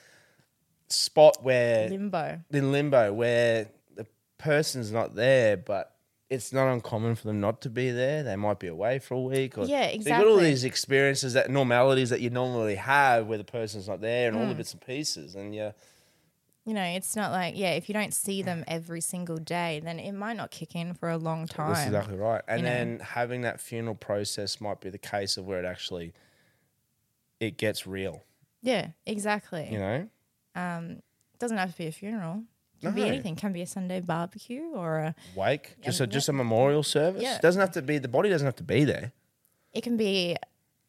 [0.90, 2.40] spot where Limbo.
[2.52, 4.06] in limbo where the
[4.38, 5.90] person's not there, but
[6.30, 8.24] it's not uncommon for them not to be there.
[8.24, 9.58] They might be away for a week.
[9.58, 13.38] Or, Yeah, So you've got all these experiences, that normalities that you normally have where
[13.38, 14.50] the person's not there, and all Hmm.
[14.50, 15.72] the bits and pieces, and yeah,
[16.66, 20.00] You know, it's not like, yeah, if you don't see them every single day, then
[20.00, 21.74] it might not kick in for a long time.
[21.74, 22.42] that's exactly right.
[22.48, 22.74] And you know.
[22.74, 26.14] then having that funeral process might be the case of where it actually
[27.42, 28.24] it gets real.
[28.62, 29.68] Yeah, exactly.
[29.72, 30.08] You know,
[30.56, 30.92] Um,
[31.34, 32.44] it doesn't have to be a funeral.
[32.82, 33.34] It can be anything.
[33.34, 37.22] It can be a Sunday barbecue or a wake just a just a memorial service.
[37.24, 37.40] Yeah.
[37.42, 39.12] Doesn't have to be the body doesn't have to be there.
[39.74, 40.38] it can be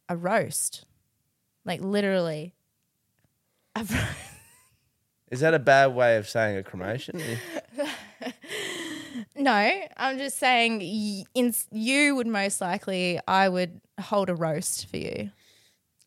[0.07, 0.85] a roast.
[1.65, 2.53] Like literally.
[3.75, 3.97] A ro-
[5.31, 7.19] Is that a bad way of saying a cremation?
[9.35, 14.87] no, I'm just saying y- in, you would most likely I would hold a roast
[14.87, 15.31] for you.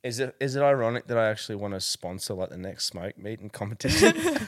[0.04, 3.18] Is it is it ironic that I actually want to sponsor like the next smoke
[3.18, 4.16] meeting competition?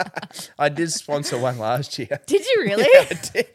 [0.58, 2.20] I did sponsor one last year.
[2.26, 2.84] Did you really?
[2.84, 3.46] I did.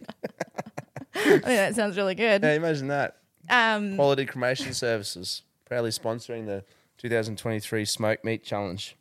[1.16, 2.44] I think that sounds really good.
[2.44, 3.18] Yeah, imagine that.
[3.50, 6.64] Um, Quality Cremation Services proudly sponsoring the
[6.98, 8.96] 2023 Smoke Meat Challenge.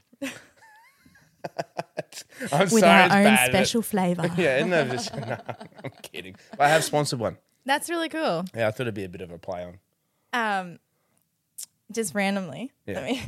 [2.53, 4.31] I'm with sorry, our it's own bad, but- special flavor.
[4.37, 5.37] Yeah, isn't that just, no,
[5.85, 6.37] I'm kidding.
[6.53, 7.39] But I have sponsored one.
[7.65, 8.45] That's really cool.
[8.55, 9.79] Yeah, I thought it'd be a bit of a play on.
[10.33, 10.79] Um,
[11.93, 12.73] just randomly.
[12.87, 13.01] Yeah.
[13.01, 13.21] I mean,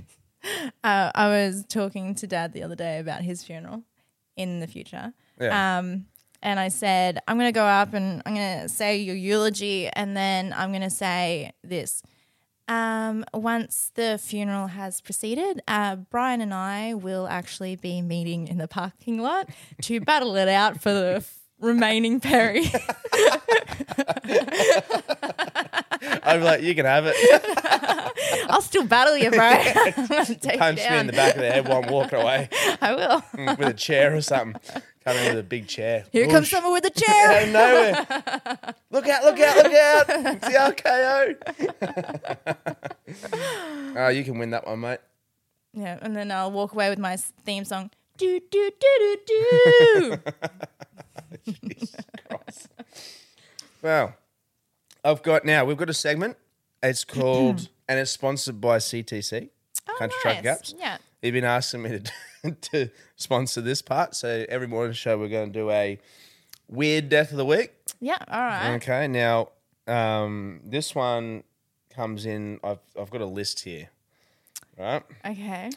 [0.85, 3.83] uh, I was talking to Dad the other day about his funeral
[4.37, 5.12] in the future.
[5.41, 5.79] Yeah.
[5.79, 6.07] Um,
[6.43, 9.89] and I said, I'm going to go up and I'm going to say your eulogy,
[9.89, 12.03] and then I'm going to say this.
[12.69, 18.59] Um, once the funeral has proceeded, uh, Brian and I will actually be meeting in
[18.59, 19.49] the parking lot
[19.83, 22.64] to battle it out for the f- remaining Perry.
[26.27, 27.14] Be like, you can have it.
[28.51, 29.41] I'll still battle you, bro.
[29.41, 29.93] I'm
[30.59, 32.49] Punch you me in the back of the head while I'm walking away
[32.83, 33.21] I will.
[33.35, 34.61] mm, with a chair or something.
[35.07, 36.05] Come in with a big chair.
[36.11, 37.43] Here comes someone with a out chair.
[37.45, 38.75] of nowhere.
[38.91, 40.07] look out, look out, look out.
[40.09, 41.37] It's the RKO.
[43.95, 44.99] oh, ah, you can win that one, mate.
[45.73, 47.91] yeah, and then I'll walk away with my theme song.
[48.17, 50.17] Do do do do
[51.45, 51.55] do.
[52.29, 52.69] Christ.
[53.83, 54.17] Well,
[55.05, 56.37] I've got now, we've got a segment.
[56.83, 59.51] It's called, and it's sponsored by CTC,
[59.89, 60.43] oh, Country Truck nice.
[60.43, 60.75] Gaps.
[60.77, 60.99] Yeah.
[61.23, 62.13] You've been asking me to,
[62.62, 64.14] to sponsor this part.
[64.14, 65.99] So every morning show, we're going to do a
[66.68, 67.72] weird death of the week.
[68.01, 68.18] Yeah.
[68.28, 68.74] All right.
[68.76, 69.51] Okay, now
[69.86, 71.44] um, this one
[71.94, 72.61] comes in.
[72.62, 73.90] I've I've got a list here,
[74.78, 75.03] right?
[75.24, 75.70] Okay.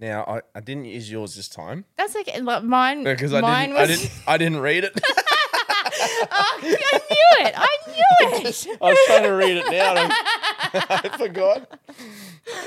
[0.00, 2.40] Now I, I didn't use yours this time That's okay.
[2.40, 3.04] Like mine.
[3.04, 5.00] because I mine didn't I didn't I didn't read it.
[6.30, 6.76] I knew
[7.46, 7.54] it.
[7.56, 8.66] I knew it.
[8.82, 10.08] I was trying to read it now.
[10.74, 11.78] I forgot.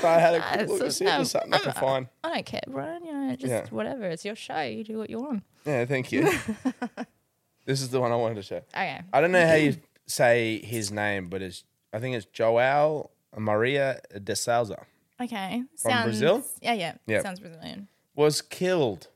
[0.00, 2.08] So I had a quick look to see if there's something I can find.
[2.24, 3.04] I don't care, Brian.
[3.04, 3.66] You know, just Yeah.
[3.70, 4.04] whatever.
[4.04, 4.62] It's your show.
[4.62, 5.42] You do what you want.
[5.64, 6.22] Yeah, thank you.
[7.66, 8.56] this is the one I wanted to show.
[8.56, 9.00] Okay.
[9.12, 14.00] I don't know how you say his name, but it's I think it's Joao Maria
[14.22, 14.86] de Souza.
[15.20, 15.62] Okay.
[15.76, 16.44] From Sounds, Brazil?
[16.60, 16.94] Yeah, yeah.
[17.06, 17.22] Yeah.
[17.22, 17.88] Sounds Brazilian.
[18.14, 19.08] was killed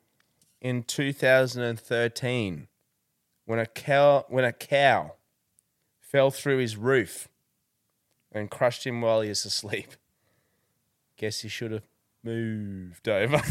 [0.60, 2.68] in 2013
[3.46, 5.14] when a cow when a cow
[6.00, 7.28] fell through his roof
[8.32, 9.92] and crushed him while he was asleep.
[11.20, 11.82] Guess he should have
[12.24, 13.42] moved over.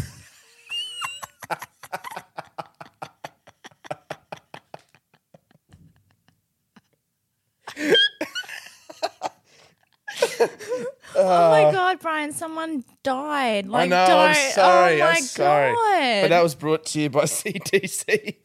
[11.16, 12.32] oh my God, Brian!
[12.32, 13.68] Someone died.
[13.68, 14.18] Like, I know, don't.
[14.18, 15.74] Oh I'm sorry, Oh my I'm sorry.
[15.74, 16.22] God.
[16.24, 18.38] But that was brought to you by CTC.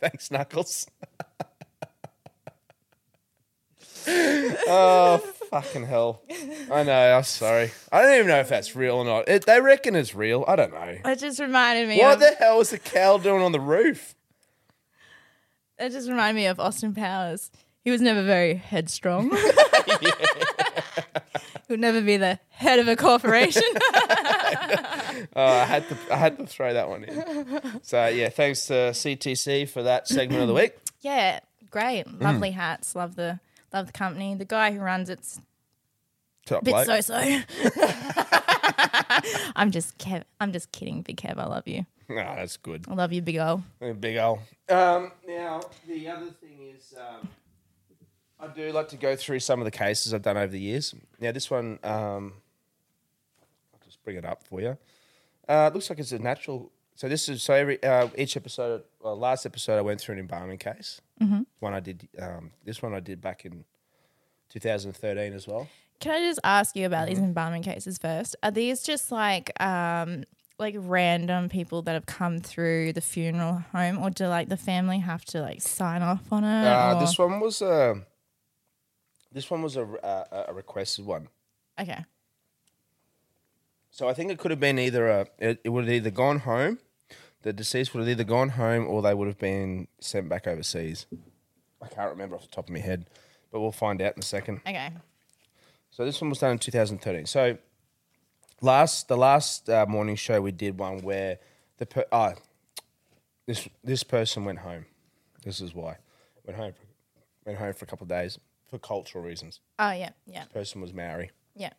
[0.00, 0.86] Thanks, Knuckles.
[4.06, 6.20] oh, fucking hell.
[6.72, 7.70] I know, I'm sorry.
[7.92, 9.28] I don't even know if that's real or not.
[9.28, 10.44] It, they reckon it's real.
[10.48, 10.96] I don't know.
[11.04, 11.98] It just reminded me.
[11.98, 14.16] What of, the hell was the cow doing on the roof?
[15.78, 17.52] It just reminded me of Austin Powers.
[17.84, 19.30] He was never very headstrong.
[20.00, 20.08] he
[21.68, 23.62] would never be the head of a corporation.
[23.76, 24.76] Uh,
[25.36, 27.80] I had to I had to throw that one in.
[27.82, 30.74] So yeah, thanks to CTC for that segment of the week.
[31.00, 31.40] yeah,
[31.70, 32.22] great, Mm.
[32.22, 32.94] lovely hats.
[32.96, 33.38] Love the
[33.74, 34.34] love the company.
[34.34, 35.40] The guy who runs it's
[36.46, 36.86] Top a bit bloke.
[36.86, 37.14] so so.
[39.56, 40.24] I'm just Kev.
[40.40, 41.38] I'm just kidding, Big Kev.
[41.38, 41.86] I love you.
[42.10, 42.84] Oh, that's good.
[42.88, 43.62] I love you, Big O.
[43.80, 44.40] A Big ol'.
[44.68, 47.28] Um, now the other thing is, um,
[48.38, 50.94] I do like to go through some of the cases I've done over the years.
[51.18, 52.34] Now, this one, um,
[53.72, 54.76] I'll just bring it up for you.
[55.48, 56.70] Uh, it looks like it's a natural.
[56.96, 58.84] So this is so every uh, each episode.
[59.00, 61.00] Well, last episode I went through an embalming case.
[61.20, 61.42] Mm-hmm.
[61.60, 62.08] One I did.
[62.20, 63.64] Um, this one I did back in
[64.50, 65.68] 2013 as well.
[66.00, 67.26] Can I just ask you about these Mm-hmm.
[67.26, 68.36] embalming cases first?
[68.42, 70.24] Are these just like um
[70.58, 74.98] like random people that have come through the funeral home, or do like the family
[75.00, 76.66] have to like sign off on it?
[76.66, 78.02] Uh, this one was a.
[79.32, 81.26] This one was a, a, a requested one.
[81.80, 82.04] Okay.
[83.90, 85.26] So I think it could have been either a.
[85.40, 86.78] It, it would have either gone home,
[87.44, 91.04] the deceased would have either gone home or they would have been sent back overseas.
[91.82, 93.04] I can't remember off the top of my head,
[93.52, 94.62] but we'll find out in a second.
[94.66, 94.90] Okay.
[95.90, 97.26] So this one was done in 2013.
[97.26, 97.58] So
[98.62, 101.38] last the last uh, mourning show we did one where
[101.76, 102.32] the per, ah
[103.46, 104.86] this this person went home.
[105.44, 105.98] This is why
[106.46, 106.86] went home for,
[107.44, 108.38] went home for a couple of days
[108.70, 109.60] for cultural reasons.
[109.78, 111.30] Oh yeah, yeah, Person was Maori.
[111.54, 111.74] yeah.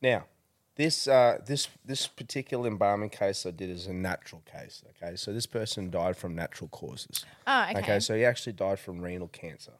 [0.00, 0.24] Now,
[0.78, 4.82] this uh, this this particular embalming case I did is a natural case.
[4.90, 7.26] Okay, so this person died from natural causes.
[7.46, 7.78] Oh okay.
[7.80, 9.72] Okay, so he actually died from renal cancer.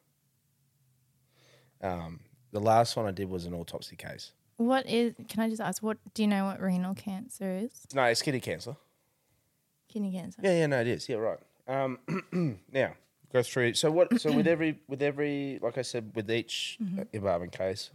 [1.80, 2.20] Um,
[2.50, 4.32] the last one I did was an autopsy case.
[4.56, 5.14] what is?
[5.28, 5.82] Can I just ask?
[5.84, 6.46] What do you know?
[6.46, 7.86] What renal cancer is?
[7.94, 8.76] No, it's kidney cancer.
[9.88, 10.40] Kidney cancer.
[10.42, 11.08] Yeah, yeah, no, it is.
[11.08, 11.38] Yeah, right.
[11.68, 11.98] Um,
[12.72, 12.94] now
[13.32, 13.74] go through.
[13.74, 14.20] So what?
[14.20, 17.90] So with every with every like I said with each uh embalming case,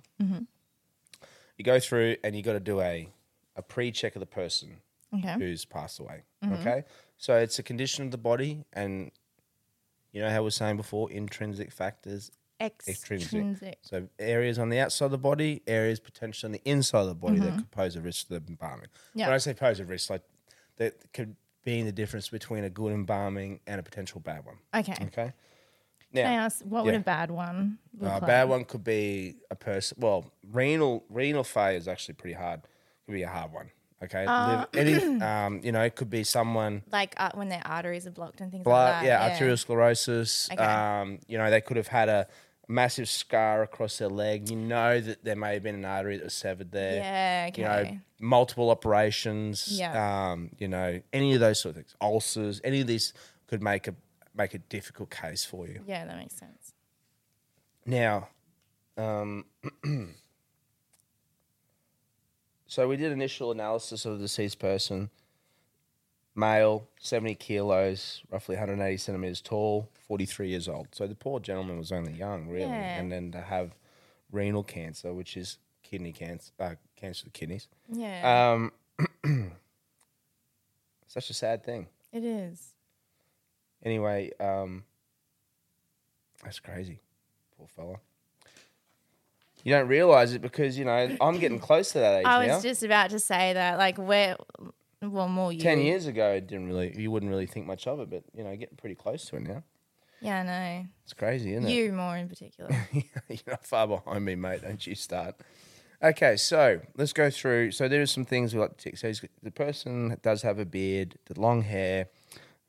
[1.57, 3.09] you go through and you got to do a
[3.55, 4.77] a pre check of the person
[5.15, 5.35] Okay.
[5.37, 6.23] who's passed away.
[6.43, 6.55] Mm-hmm.
[6.55, 6.83] Okay,
[7.17, 9.11] so it's a condition of the body, and
[10.11, 13.25] you know how we were saying before, intrinsic factors, extrinsic.
[13.25, 13.77] Extrinsic.
[13.81, 17.15] So areas on the outside of the body, areas potentially on the inside of the
[17.15, 17.57] body that mm-hmm.
[17.57, 18.87] could pose a risk to the embalming.
[19.13, 19.27] Yeah.
[19.27, 20.23] When I say pose a risk, like
[20.77, 24.57] that could be the difference between a good embalming and a potential bad one.
[24.73, 24.95] Okay.
[25.05, 25.33] Okay.
[26.13, 26.99] Can I Now, ask what would yeah.
[26.99, 28.27] a bad one look a like?
[28.27, 29.97] bad one could be a person.
[29.99, 32.59] Well, renal renal failure is actually pretty hard.
[32.61, 32.67] It
[33.07, 33.69] Could be a hard one.
[34.03, 34.25] Okay.
[34.27, 38.11] Uh, any, um, you know, it could be someone Like uh, when their arteries are
[38.11, 39.39] blocked and things blood, like that.
[39.39, 39.47] yeah,
[39.77, 40.51] arteriosclerosis.
[40.51, 40.61] Okay.
[40.63, 42.27] Um, you know, they could have had a
[42.67, 44.49] massive scar across their leg.
[44.49, 46.95] You know that there may have been an artery that was severed there.
[46.95, 47.45] Yeah.
[47.49, 47.61] Okay.
[47.61, 49.67] You know, multiple operations.
[49.71, 50.31] Yeah.
[50.31, 53.13] Um, you know, any of those sort of things, ulcers, any of these
[53.47, 53.95] could make a
[54.35, 55.81] make a difficult case for you.
[55.87, 56.73] yeah, that makes sense.
[57.85, 58.29] Now,
[58.97, 59.45] um,
[62.67, 65.09] so we did initial analysis of the deceased person.
[66.35, 70.87] Male, 70 kilos, roughly 180 centimeters tall, 43 years old.
[70.91, 72.71] So the poor gentleman was only young, really.
[72.71, 72.99] Yeah.
[72.99, 73.75] And then to have
[74.31, 77.67] renal cancer, which is kidney cancer, uh, cancer of the kidneys.
[77.87, 78.53] Yeah.
[78.53, 78.71] Um,
[81.07, 81.87] such a sad thing.
[82.11, 82.72] it is.
[83.83, 84.83] Anyway, um,
[86.43, 86.99] that's crazy.
[87.57, 87.95] Poor fella.
[89.63, 92.55] You don't realize it because, you know, I'm getting close to that age I now.
[92.55, 94.35] was just about to say that, like, where,
[95.01, 95.61] well, more you.
[95.61, 98.43] 10 years ago, it didn't really, you wouldn't really think much of it, but, you
[98.43, 99.63] know, getting pretty close to it now.
[100.21, 100.87] Yeah, I know.
[101.03, 101.71] It's crazy, isn't it?
[101.71, 102.69] You more in particular.
[102.93, 103.05] it?
[103.29, 104.61] You're not far behind me, mate.
[104.61, 105.35] Don't you start.
[106.01, 107.71] Okay, so let's go through.
[107.71, 108.97] So there are some things we like to tick.
[108.97, 112.07] So he's, the person does have a beard, the long hair,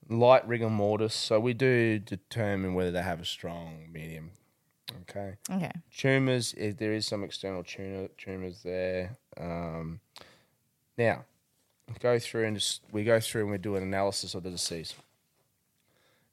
[0.09, 1.15] light rigor mortis.
[1.15, 4.31] So we do determine whether they have a strong, medium.
[5.03, 5.35] Okay.
[5.51, 5.73] okay.
[5.97, 9.17] Tumors, if there is some external tumor, tumors there.
[9.39, 10.01] Um,
[10.97, 11.25] now,
[12.01, 14.97] go through and just, we go through and we do an analysis of the deceased.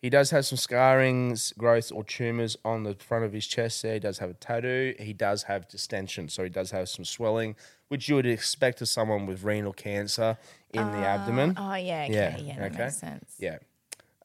[0.02, 3.94] He does have some scarrings, growths, or tumors on the front of his chest there.
[3.94, 4.96] He does have a tattoo.
[5.00, 7.56] He does have distension, so he does have some swelling,
[7.92, 10.38] which you would expect of someone with renal cancer
[10.74, 11.54] in the abdomen.
[11.58, 12.04] Oh, yeah.
[12.06, 12.14] Okay.
[12.14, 12.84] Yeah, Yeah, that okay.
[12.86, 13.36] makes sense.
[13.38, 13.58] Yeah.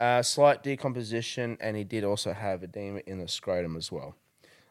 [0.01, 4.15] Uh, slight decomposition, and he did also have edema in the scrotum as well.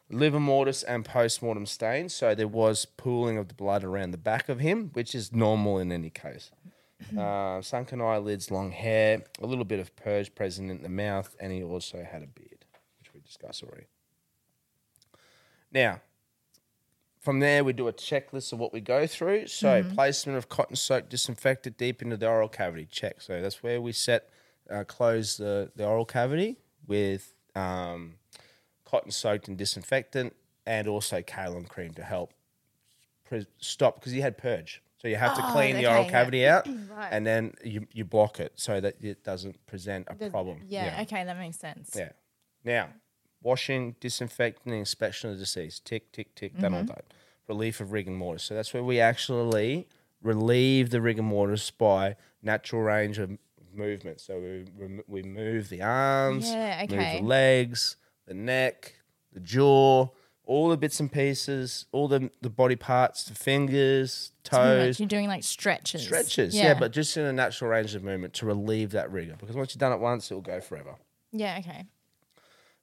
[0.08, 4.16] Livor mortis and post mortem stains, so there was pooling of the blood around the
[4.18, 6.50] back of him, which is normal in any case.
[7.18, 11.52] Uh, sunken eyelids, long hair, a little bit of purge present in the mouth, and
[11.52, 12.64] he also had a beard,
[12.98, 13.88] which we discussed already.
[15.70, 16.00] Now,
[17.26, 19.48] from there, we do a checklist of what we go through.
[19.48, 23.20] So, placement of cotton soaked disinfectant deep into the oral cavity, check.
[23.20, 24.28] So, that's where we set,
[24.70, 26.56] uh, close the, the oral cavity
[26.86, 28.14] with um,
[28.84, 32.32] cotton soaked and disinfectant and also kaolin cream to help
[33.24, 34.80] pre- stop because you had purge.
[34.98, 36.12] So, you have to Oh, clean the oral okay, yeah.
[36.12, 37.08] cavity out Right.
[37.10, 40.60] and then you, you block it so that it doesn't present a The- problem.
[40.68, 41.90] Yeah, okay, that makes sense.
[41.96, 42.10] Yeah.
[42.64, 42.88] Now,
[43.46, 45.84] washing, disinfecting, and inspection of the deceased.
[45.84, 46.58] Tick, tick, tick.
[46.58, 46.88] Done all mm-hmm.
[46.88, 47.04] that.
[47.48, 48.42] Relief of rigor mortis.
[48.42, 49.86] So that's where we actually
[50.20, 53.38] relieve the rigor mortis by natural range of
[53.72, 54.20] movement.
[54.20, 58.96] So we we move the arms, Yeah, move the legs, the neck,
[59.32, 60.08] the jaw,
[60.44, 65.28] all the bits and pieces, all the the body parts, the fingers, toes, You're doing
[65.28, 66.02] like stretches.
[66.02, 66.52] stretches.
[66.52, 66.74] Yeah.
[66.74, 69.36] but just in a natural range of movement to relieve that rigor.
[69.38, 70.96] Because once you've done it once, it'll go forever.
[71.30, 71.84] yeah, okay.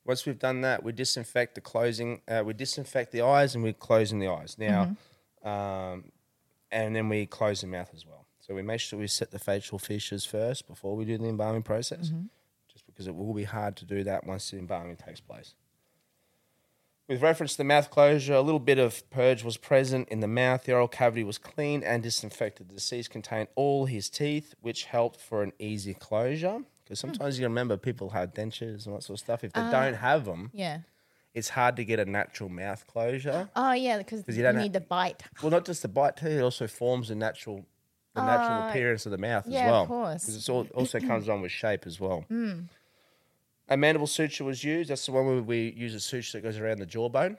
[0.05, 2.21] Once we've done that, we disinfect the closing.
[2.27, 4.95] Uh, we disinfect the eyes and we're closing the eyes now,
[5.43, 6.11] um,
[6.71, 8.25] and then we close the mouth as well.
[8.39, 11.63] So we make sure we set the facial fissures first before we do the embalming
[11.63, 12.09] process,
[12.71, 15.53] just because it will be hard to do that once the embalming takes place.
[17.07, 20.27] With reference to the mouth closure, a little bit of purge was present in the
[20.27, 20.63] mouth.
[20.63, 22.69] The oral cavity was cleaned and disinfected.
[22.69, 26.61] The deceased contained all his teeth, which helped for an easy closure.
[26.83, 29.43] Because sometimes you remember people had dentures and that sort of stuff.
[29.43, 30.79] If they don't have them, Yeah.
[31.33, 33.49] it's hard to get a natural mouth closure.
[33.55, 35.23] Oh yeah, because 'Cause you, you don't need the bite.
[35.41, 37.65] Well, not just the bite too; it also forms the natural,
[38.13, 39.87] the natural Uh, appearance of the mouth yeah, as of well.
[39.87, 40.25] course.
[40.25, 42.21] 'Cause it's all, also comes on with shape as well.
[42.27, 42.61] Hmm.
[43.69, 44.89] A mandible suture was used.
[44.89, 47.37] That's the one where we use a suture that goes around the jawbone.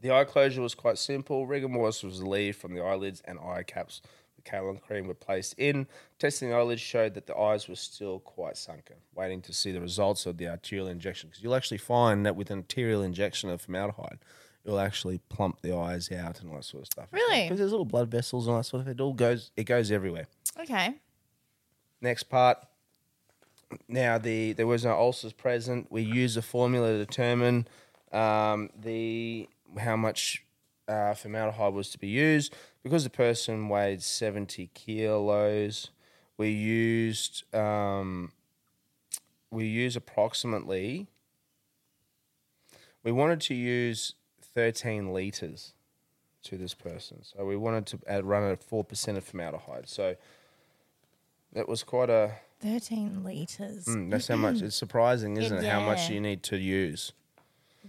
[0.00, 1.46] The eye closure was quite simple.
[1.46, 4.00] Rigor mortis was relieved from the eyelids and eye caps.
[4.46, 5.86] Kaolin cream were placed in.
[6.18, 9.80] Testing the eyelids showed that the eyes were still quite sunken, waiting to see the
[9.80, 11.28] results of the arterial injection.
[11.28, 14.18] Because you'll actually find that with an arterial injection of formaldehyde,
[14.64, 17.08] it'll actually plump the eyes out and all that sort of stuff.
[17.12, 17.42] Really?
[17.42, 18.94] Because there's little blood vessels and all that sort of thing.
[18.94, 20.26] It all goes, it goes everywhere.
[20.60, 20.94] Okay.
[22.00, 22.58] Next part.
[23.88, 25.88] Now the there was no ulcers present.
[25.90, 27.66] We used a formula to determine
[28.12, 30.44] um, the how much
[30.88, 32.54] uh, formaldehyde was to be used.
[32.86, 35.90] Because the person weighed seventy kilos,
[36.38, 38.30] we used um,
[39.50, 41.08] we used approximately.
[43.02, 45.72] We wanted to use thirteen liters
[46.44, 49.88] to this person, so we wanted to add, run at four percent of formaldehyde.
[49.88, 50.14] So
[51.54, 53.86] that was quite a Thirteen liters.
[53.86, 54.62] Mm, that's how much.
[54.62, 55.68] It's surprising, isn't it?
[55.68, 57.12] How much you need to use.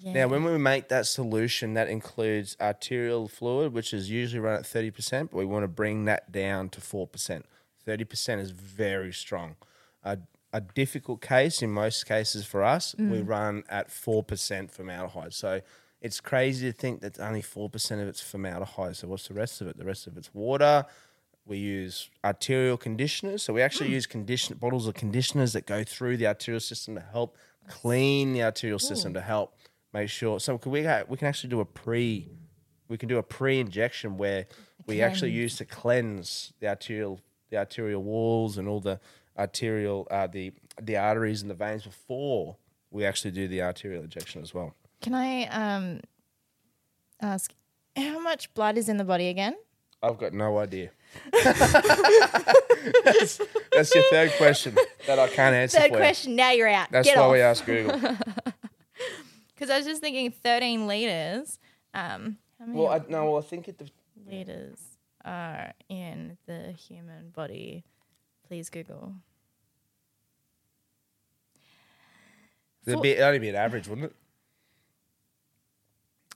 [0.01, 0.13] Yeah.
[0.13, 4.65] Now, when we make that solution, that includes arterial fluid, which is usually run at
[4.65, 7.45] thirty percent, but we want to bring that down to four percent.
[7.85, 9.55] Thirty percent is very strong.
[10.03, 10.19] A,
[10.53, 13.27] a difficult case, in most cases for us, we mm.
[13.27, 15.33] run at four percent formaldehyde.
[15.33, 15.61] So
[16.01, 18.95] it's crazy to think that only four percent of it's formaldehyde.
[18.95, 19.77] So what's the rest of it?
[19.77, 20.85] The rest of it's water.
[21.45, 23.41] We use arterial conditioners.
[23.41, 23.93] So we actually hmm.
[23.93, 27.37] use condition bottles of conditioners that go through the arterial system to help
[27.67, 29.56] clean the arterial system to help
[29.97, 30.39] make sure.
[30.39, 32.29] So can we we can actually do a pre
[32.87, 34.47] we can do a pre injection where
[34.85, 37.19] we actually use to cleanse the arterial
[37.49, 38.99] the arterial walls and all the
[39.37, 42.57] arterial uh, the the arteries and the veins before
[42.91, 44.75] we actually do the arterial injection as well.
[45.01, 46.01] Can I um
[47.21, 47.53] ask
[47.95, 49.55] how much blood is in the body again?
[50.03, 50.91] I've got no idea.
[53.03, 53.41] that's,
[53.73, 54.75] that's your third question
[55.07, 56.01] that I can't answer Third for you.
[56.01, 56.35] question.
[56.35, 56.91] Now you're out.
[56.91, 57.31] That's Get why off.
[57.31, 57.99] we ask Google.
[59.57, 61.57] Because I was just thinking, thirteen liters.
[61.93, 63.81] Um, well, I, no, well, I think it.
[64.29, 64.77] liters
[65.25, 67.83] are in the human body?
[68.47, 69.13] Please Google.
[72.85, 74.15] It'd be, it'd only be an average, wouldn't it?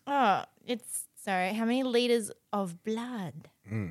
[0.05, 1.53] Oh, it's sorry.
[1.53, 3.49] How many liters of blood?
[3.69, 3.89] Hmm.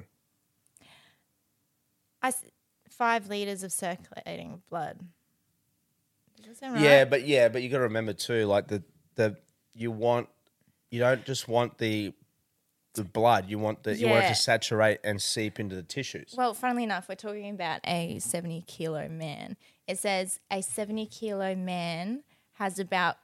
[2.22, 2.44] I s-
[2.90, 4.98] five liters of circulating blood.
[6.42, 7.10] Does that sound Yeah, right?
[7.10, 8.82] but yeah, but you got to remember too, like the
[9.16, 9.36] the
[9.74, 10.28] you want
[10.90, 12.12] you don't just want the
[12.94, 13.48] the blood.
[13.48, 14.28] You want the you want it Yeah.
[14.30, 16.34] to saturate and seep into the tissues.
[16.36, 19.56] Well, funnily enough, we're talking about a 70 kilo man.
[19.86, 23.16] It says a 70 kilo man has about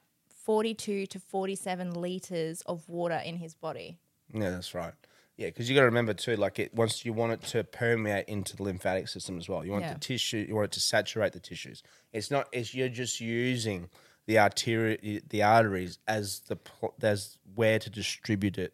[0.44, 3.98] 42 to 47 liters of water in his body.
[4.32, 4.92] Yeah, that's right.
[5.36, 8.26] Yeah, because you got to remember too, like it once you want it to permeate
[8.28, 9.64] into the lymphatic system as well.
[9.64, 9.94] You want Yeah.
[9.94, 11.82] the tissue, you want it to saturate the tissues.
[12.12, 12.48] It's not.
[12.52, 13.90] It's you're just using
[14.26, 18.72] the artery, the arteries as the pl- as where to distribute it.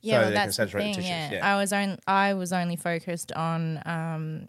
[0.00, 0.96] Yeah, so well, that's the thing.
[0.96, 1.30] the yeah.
[1.32, 1.54] Yeah.
[1.54, 4.48] I was on, I was only focused on um,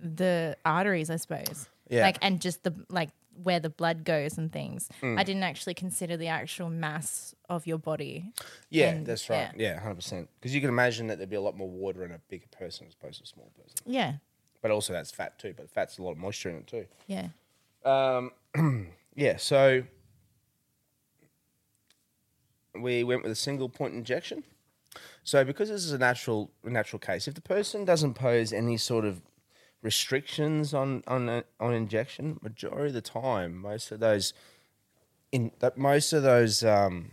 [0.00, 1.68] the arteries, I suppose.
[1.88, 2.02] Yeah.
[2.02, 3.10] Like and just the like
[3.42, 4.88] where the blood goes and things.
[5.02, 8.32] I didn't actually consider the actual mass of your body.
[8.70, 9.50] Yeah, And- that's right.
[9.56, 10.30] Yeah, hundred percent.
[10.40, 12.86] Because you can imagine that there'd be a lot more water in a bigger person
[12.86, 13.76] as opposed to a small person.
[13.84, 14.14] Yeah.
[14.62, 15.52] But also that's fat too.
[15.56, 16.86] But fat's a lot of moisture in it too.
[17.06, 17.28] Yeah.
[17.84, 18.32] Um,
[19.16, 19.82] yeah, so
[22.80, 24.44] we went with a single point injection.
[25.24, 29.04] So because this is a natural natural case, if the person doesn't pose any sort
[29.04, 29.22] of
[29.82, 34.32] restrictions on on on injection, majority of the time, most of those
[35.32, 37.10] in that most of those um,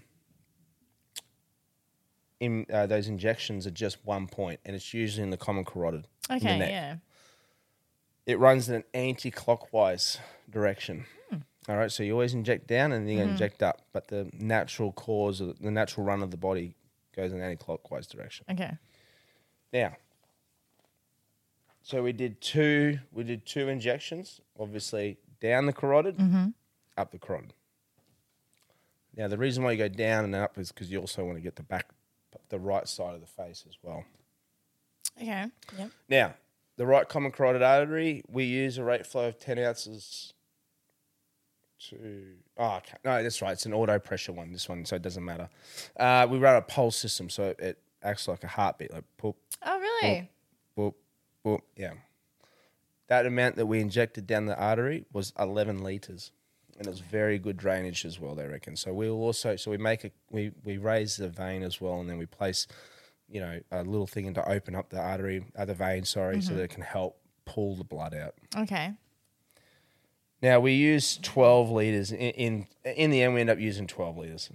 [2.39, 6.07] in uh, those injections are just one point, and it's usually in the common carotid.
[6.29, 6.59] Okay.
[6.59, 6.95] Yeah.
[8.25, 10.19] it runs in an anti-clockwise
[10.49, 11.05] direction.
[11.69, 13.31] All right, so you always inject down and then you mm-hmm.
[13.31, 16.75] inject up, but the natural cause, of the natural run of the body
[17.15, 18.45] goes in anti-clockwise direction.
[18.51, 18.71] Okay.
[19.71, 19.95] Now,
[21.81, 22.99] so we did two.
[23.11, 24.41] We did two injections.
[24.59, 26.47] Obviously, down the carotid, mm-hmm.
[26.97, 27.53] up the carotid.
[29.15, 31.41] Now, the reason why you go down and up is because you also want to
[31.41, 31.89] get the back,
[32.49, 34.03] the right side of the face as well.
[35.21, 35.45] Okay.
[35.77, 35.91] Yep.
[36.09, 36.33] Now,
[36.77, 40.33] the right common carotid artery, we use a rate flow of 10 ounces
[41.89, 42.25] to.
[42.57, 42.97] Oh, okay.
[43.03, 43.51] no, that's right.
[43.53, 45.49] It's an auto pressure one, this one, so it doesn't matter.
[45.97, 49.35] Uh, we run a pulse system, so it acts like a heartbeat, like poop,
[49.65, 50.29] Oh, really?
[50.77, 50.93] boop,
[51.45, 51.59] boop.
[51.75, 51.93] Yeah.
[53.07, 56.31] That amount that we injected down the artery was 11 liters.
[56.77, 58.75] And it was very good drainage as well, they reckon.
[58.75, 62.09] So we'll also, so we make a, we, we raise the vein as well, and
[62.09, 62.65] then we place,
[63.29, 66.41] you know, a little thing in to open up the artery, uh, the vein, sorry,
[66.41, 68.33] so that it can help pull the blood out.
[68.57, 68.91] Okay.
[70.43, 72.11] Now we use 12 liters.
[72.11, 74.49] In, in, in the end, we end up using 12 liters.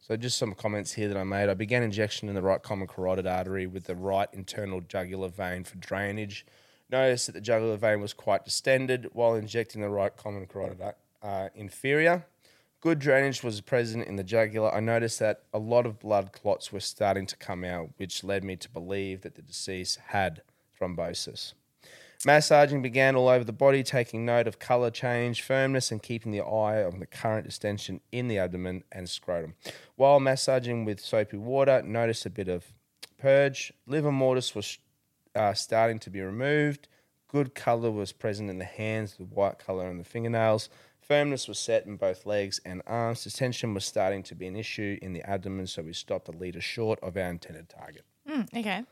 [0.00, 1.48] So just some comments here that I made.
[1.48, 5.62] I began injection in the right common carotid artery with the right internal jugular vein
[5.62, 6.44] for drainage.
[6.90, 10.82] Noticed that the jugular vein was quite distended while injecting the right common carotid
[11.22, 12.26] uh, inferior.
[12.80, 14.74] Good drainage was present in the jugular.
[14.74, 18.42] I noticed that a lot of blood clots were starting to come out, which led
[18.42, 20.42] me to believe that the deceased had
[20.78, 21.54] thrombosis.
[22.26, 26.40] Massaging began all over the body, taking note of color change, firmness, and keeping the
[26.40, 29.54] eye on the current distension in the abdomen and scrotum.
[29.96, 32.64] While massaging with soapy water, noticed a bit of
[33.18, 33.72] purge.
[33.86, 34.78] Livor mortis was
[35.34, 36.88] uh, starting to be removed.
[37.28, 40.68] Good color was present in the hands, the white color in the fingernails.
[41.00, 43.24] Firmness was set in both legs and arms.
[43.24, 46.62] Distension was starting to be an issue in the abdomen, so we stopped a litre
[46.62, 48.04] short of our intended target.
[48.28, 48.84] Mm, okay.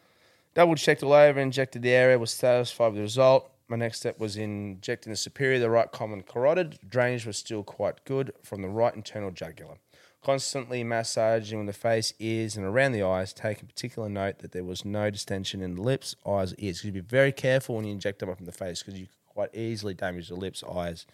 [0.54, 3.50] Double checked all over, injected the area, was satisfied with the result.
[3.68, 6.78] My next step was injecting the superior, the right common carotid.
[6.86, 9.76] Drainage was still quite good from the right internal jugular.
[10.22, 14.84] Constantly massaging the face, ears, and around the eyes, taking particular note that there was
[14.84, 16.84] no distension in the lips, eyes, ears.
[16.84, 19.14] You be very careful when you inject them up in the face because you can
[19.26, 21.06] quite easily damage the lips, eyes,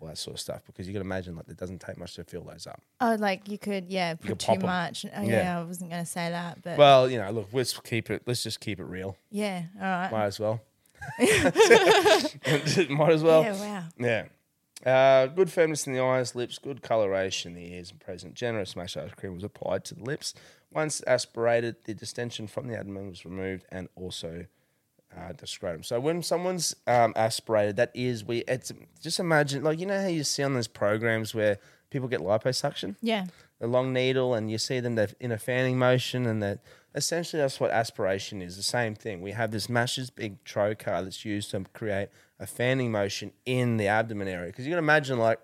[0.00, 0.62] all that sort of stuff.
[0.66, 2.80] Because you can imagine like it doesn't take much to fill those up.
[3.00, 5.04] Oh, like you could, yeah, put could too much.
[5.14, 5.28] Oh, Yeah.
[5.42, 5.60] yeah.
[5.60, 8.22] I wasn't going to say that, but Well, you know, look, let's keep it.
[8.26, 9.16] Let's just keep it real.
[9.30, 9.64] yeah.
[9.76, 10.10] All right.
[10.12, 10.60] Might as well.
[11.18, 13.42] Might as well.
[13.42, 13.84] Yeah, wow.
[13.98, 14.24] Yeah.
[14.86, 18.34] Uh, good firmness in the eyes, lips, good coloration in the ears and present.
[18.34, 20.34] Generous massage cream was applied to the lips.
[20.72, 24.46] Once aspirated, the distension from the abdomen was removed and also
[25.16, 25.82] uh, the scrotum.
[25.82, 28.38] So when someone's um, aspirated, that is we.
[28.48, 28.72] It's
[29.02, 31.58] just imagine like you know how you see on those programs where
[31.90, 33.26] people get liposuction, Yeah.
[33.58, 36.58] the long needle, and you see them they're in a fanning motion, and that
[36.94, 38.56] essentially that's what aspiration is.
[38.56, 39.22] The same thing.
[39.22, 42.08] We have this massive big trocar that's used to create
[42.38, 44.48] a fanning motion in the abdomen area.
[44.48, 45.40] Because you can imagine, like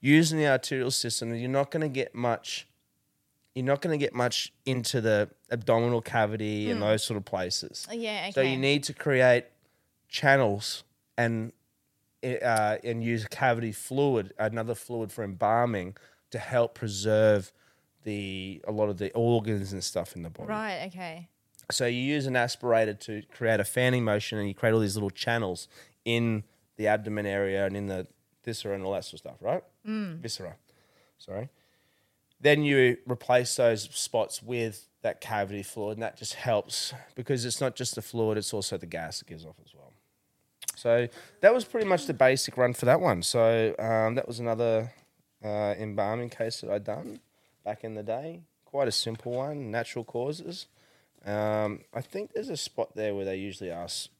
[0.00, 2.66] using the arterial system, you're not going to get much.
[3.54, 7.86] You're not going to get much into the abdominal cavity and those sort of places.
[7.90, 8.22] Oh, yeah.
[8.22, 8.32] Okay.
[8.32, 9.44] So you need to create
[10.08, 10.84] channels
[11.18, 11.52] and
[12.24, 15.96] uh, and use cavity fluid, another fluid for embalming
[16.30, 17.52] to help preserve
[18.04, 20.48] the a lot of the organs and stuff in the body.
[20.48, 20.86] Right.
[20.86, 21.28] Okay.
[21.70, 24.96] So you use an aspirator to create a fanning motion, and you create all these
[24.96, 25.68] little channels
[26.04, 26.44] in
[26.76, 28.06] the abdomen area and in the
[28.44, 29.62] viscera and all that sort of stuff, right?
[29.86, 30.18] Mm.
[30.20, 30.56] Viscera,
[31.18, 31.48] sorry.
[32.42, 37.60] Then you replace those spots with that cavity fluid, and that just helps because it's
[37.60, 39.92] not just the fluid; it's also the gas it gives off as well.
[40.74, 41.08] So
[41.40, 43.22] that was pretty much the basic run for that one.
[43.22, 44.92] So um, that was another
[45.44, 47.20] uh, embalming case that I'd done
[47.64, 48.40] back in the day.
[48.64, 50.66] Quite a simple one, natural causes.
[51.24, 54.10] Um, I think there's a spot there where they usually ask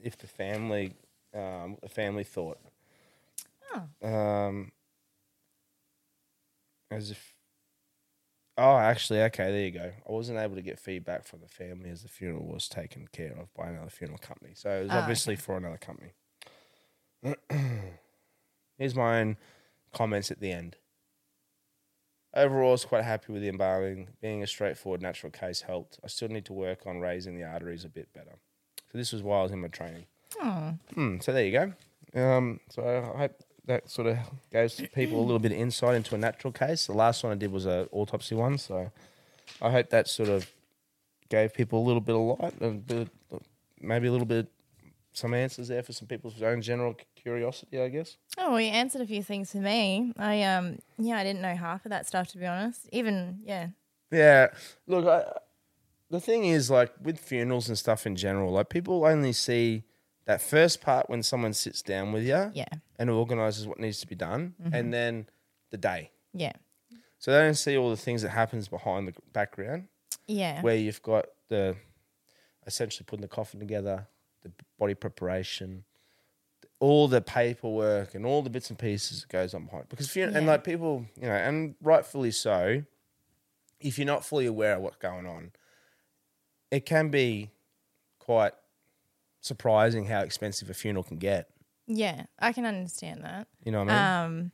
[0.00, 0.94] if the family,
[1.34, 2.58] um, the family thought.
[4.02, 4.70] Um,
[6.90, 7.34] as if.
[8.60, 9.92] Oh, actually, okay, there you go.
[10.08, 13.36] I wasn't able to get feedback from the family as the funeral was taken care
[13.40, 14.50] of by another funeral company.
[14.54, 16.12] So it was Ah, obviously for another company.
[18.78, 19.36] Here's my own
[19.94, 20.76] comments at the end.
[22.34, 24.08] Overall, I was quite happy with the embalming.
[24.20, 25.98] Being a straightforward natural case helped.
[26.04, 28.38] I still need to work on raising the arteries a bit better.
[28.90, 30.06] So this was while I was in my training.
[30.94, 32.20] Hmm, so there you go.
[32.20, 34.18] Um, so I hope that sort of
[34.50, 36.86] gives people a little bit of insight into a natural case.
[36.86, 38.90] The last one I did was an autopsy one, so
[39.62, 40.50] I hope that sort of
[41.28, 43.08] gave people a little bit of light, a bit,
[43.80, 44.48] maybe a little bit
[45.12, 48.16] some answers there for some people's own general curiosity, I guess.
[48.38, 50.12] Oh, well, you answered a few things for me.
[50.16, 52.88] I um, yeah, I didn't know half of that stuff to be honest.
[52.92, 53.68] Even yeah.
[54.10, 54.48] Yeah.
[54.86, 55.24] Look, I,
[56.10, 59.82] the thing is, like with funerals and stuff in general, like people only see
[60.28, 62.68] that first part when someone sits down with you Yeah.
[62.98, 64.74] and organizes what needs to be done, mm-hmm.
[64.74, 65.26] and then
[65.70, 66.10] the day.
[66.34, 66.52] Yeah.
[67.18, 69.88] So they don't see all the things that happens behind the background,
[70.26, 70.60] Yeah.
[70.60, 71.76] where you've got the
[72.66, 74.06] essentially putting the coffin together,
[74.42, 75.84] the body preparation,
[76.78, 79.88] all the paperwork, and all the bits and pieces that goes on behind.
[79.88, 82.82] Because if you and like people, you know, and rightfully so,
[83.80, 85.52] if you're not fully aware of what's going on,
[86.70, 87.50] it can be
[88.18, 88.52] quite
[89.40, 91.48] surprising how expensive a funeral can get.
[91.86, 92.24] Yeah.
[92.38, 93.48] I can understand that.
[93.64, 94.42] You know what I mean?
[94.44, 94.52] Um,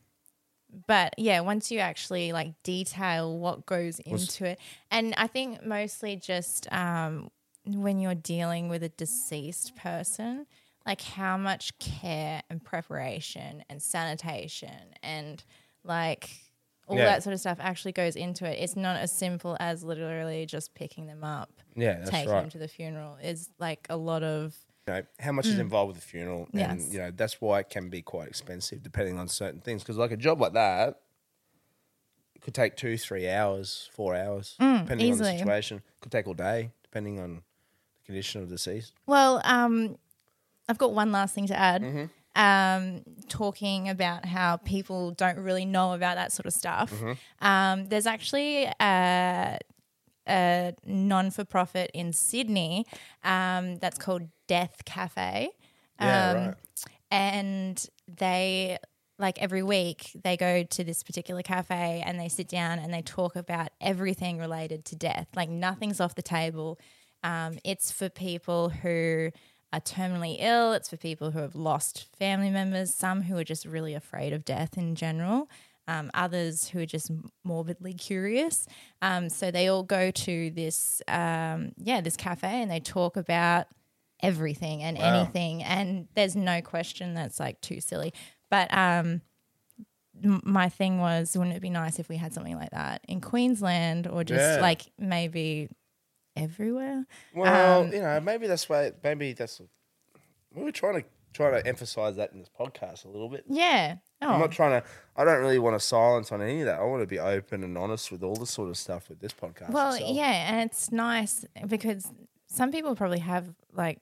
[0.86, 4.59] but yeah, once you actually like detail what goes into it,
[4.90, 7.31] and I think mostly just um,
[7.65, 10.47] when you're dealing with a deceased person,
[10.86, 15.43] like how much care and preparation and sanitation and
[15.85, 16.31] like
[16.86, 17.05] all Yeah.
[17.06, 18.59] that sort of stuff actually goes into it.
[18.61, 22.40] It's not as simple as literally just picking them up, yeah, that's taking right.
[22.43, 23.16] them to the funeral.
[23.23, 24.55] Is like a lot of
[24.86, 26.81] you know how much is involved with the funeral, and Mm.
[26.85, 26.93] Yes.
[26.93, 29.82] you know that's why it can be quite expensive depending on certain things.
[29.82, 31.01] Because like a job like that,
[32.35, 35.82] it could take two, three hours, four hours, depending on Mm, the situation.
[36.01, 38.93] Could take all day, depending on the condition of the deceased.
[39.06, 39.97] Well, um,
[40.69, 41.82] I've got one last thing to add.
[41.82, 42.05] Mm-hmm.
[42.36, 46.90] Um, talking about how people don't really know about that sort of stuff.
[46.93, 47.12] Mm-hmm.
[47.47, 49.59] Um, there's actually a,
[50.28, 52.86] a non for profit in Sydney
[53.22, 55.51] um, that's called Death Cafe.
[56.01, 56.55] Yeah, Um, right.
[57.10, 58.78] And they,
[59.18, 63.02] like every week, they go to this particular cafe and they sit down and they
[63.02, 65.28] talk about everything related to death.
[65.36, 66.80] Like nothing's off the table.
[67.22, 69.30] Um, it's for people who
[69.72, 73.64] are terminally ill, it's for people who have lost family members, some who are just
[73.64, 75.48] really afraid of death in general.
[75.86, 77.11] Um, others who are just
[77.44, 78.66] morbidly curious.
[79.02, 83.66] Um, so they all go to this, um, yeah, this cafe, and they talk about
[84.23, 85.62] everything and anything.
[85.62, 88.15] And there's no question that's like too silly.
[88.51, 89.20] But um,
[90.23, 94.06] my thing was, wouldn't it be nice if we had something like that in Queensland
[94.06, 94.62] or just Yeah.
[94.62, 95.69] like maybe
[96.36, 97.05] everywhere?
[97.35, 98.93] Well, Um, you know, maybe that's why.
[99.02, 99.61] Maybe that's.
[100.55, 103.44] We were trying to try to emphasize that in this podcast a little bit.
[103.48, 103.97] Yeah.
[104.24, 104.52] Oh, I'm not oh.
[104.52, 104.86] trying to.
[105.16, 106.80] I don't really want to silence on any of that.
[106.80, 109.32] I want to be open and honest with all the sort of stuff with this
[109.32, 109.70] podcast.
[109.70, 110.14] Well, itself.
[110.16, 112.10] yeah, and it's nice because
[112.46, 113.98] some people probably have like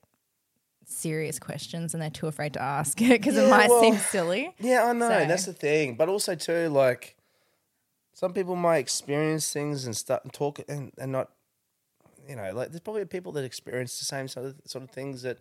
[0.85, 4.55] serious questions and they're too afraid to ask it because it Yeah, might seem silly.
[4.59, 5.09] Yeah, I know.
[5.09, 5.97] So- That's the thing.
[5.97, 7.17] But also too, like
[8.13, 11.31] some people might experience things and start and talk and, and not
[12.29, 15.23] you know, like there's probably people that experience the same sort of sort of things
[15.23, 15.39] that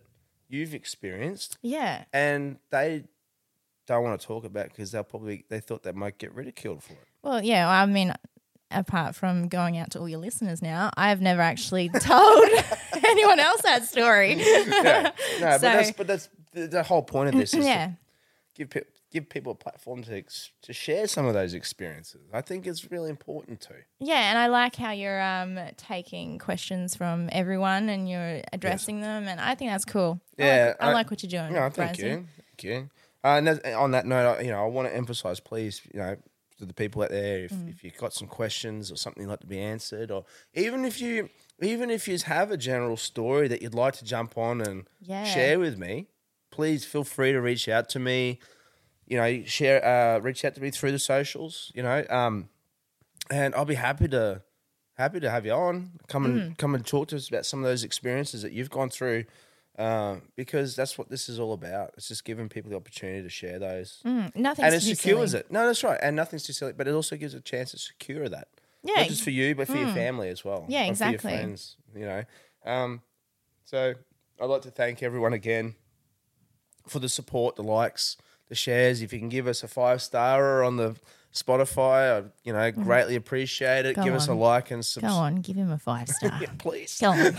[0.48, 2.04] you've experienced Yeah.
[2.12, 3.04] and they
[3.86, 6.92] don't want to talk about because they'll probably they thought they might get ridiculed for
[6.94, 7.06] it.
[7.22, 8.12] Well, yeah, I mean,
[8.70, 12.48] apart from going out to all your listeners now, I've never actually told
[13.04, 14.34] anyone else that story.
[14.42, 15.10] Yeah.
[15.40, 17.86] No, but that's but that's the, the whole point of this is yeah.
[17.86, 17.96] to
[18.54, 22.22] give pe- give people a platform to ex- to share some of those experiences.
[22.32, 23.74] I think it's really important to.
[24.00, 29.28] Yeah, and I like how you're um, taking questions from everyone and you're addressing them,
[29.28, 30.20] and I think that's cool.
[30.38, 31.52] I Yeah, like, I, I- like what you're doing.
[31.52, 32.06] No, thank Bryson.
[32.06, 32.90] you, thank you.
[33.24, 36.16] Uh, and on that note, I, you know, I want to emphasize, please, you know,
[36.58, 37.70] to the people out there, if, Mm.
[37.70, 40.24] if you've got some questions or something you'd like to be answered, or
[40.54, 41.28] even if you,
[41.60, 45.24] even if you have a general story that you'd like to jump on and Yeah.
[45.24, 46.08] share with me,
[46.50, 48.38] please feel free to reach out to me.
[49.06, 51.70] You know, share, uh, reach out to me through the socials.
[51.74, 52.48] You know, um,
[53.30, 54.42] and I'll be happy to
[54.98, 55.92] happy to have you on.
[56.06, 56.58] Come and Mm.
[56.58, 59.24] come and talk to us about some of those experiences that you've gone through,
[59.78, 61.92] uh, because that's what this is all about.
[61.96, 65.40] It's just giving people the opportunity to share those, Mm, nothing's and it secures silly.
[65.40, 65.50] it.
[65.50, 68.28] No, that's right, and nothing's too silly, but it also gives a chance to secure
[68.28, 68.48] that.
[68.84, 70.66] Yeah, not just for you, but for your family as well.
[70.68, 71.30] Yeah, or For your exactly.
[71.32, 72.24] friends, you know.
[72.64, 73.02] Um,
[73.64, 73.94] so
[74.40, 75.74] I'd like to thank everyone again
[76.88, 78.16] for the support, the likes,
[78.48, 79.00] the shares.
[79.02, 80.96] If you can give us a five star on the
[81.32, 83.92] Spotify, I you know greatly appreciate it.
[83.96, 84.00] Mm-hmm.
[84.02, 84.38] Go give us a on.
[84.38, 85.12] like and subscribe.
[85.12, 86.38] Go on, give him a five star.
[86.58, 86.98] please.
[87.00, 87.32] Go on,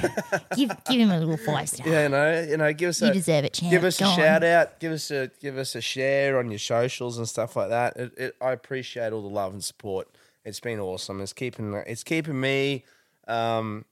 [0.55, 1.87] give give him a little five star.
[1.87, 3.71] Yeah, no, you know, give us You a deserve it, champ.
[3.71, 4.17] give us Go a on.
[4.17, 7.69] shout out, give us a give us a share on your socials and stuff like
[7.69, 7.95] that.
[7.95, 10.07] It, it, I appreciate all the love and support.
[10.43, 11.21] It's been awesome.
[11.21, 12.85] It's keeping it's keeping me
[13.27, 13.85] um,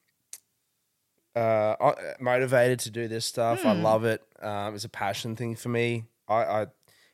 [1.35, 1.75] uh,
[2.19, 3.61] motivated to do this stuff.
[3.61, 3.67] Hmm.
[3.67, 4.21] I love it.
[4.41, 6.05] Um, it's a passion thing for me.
[6.27, 6.67] I, I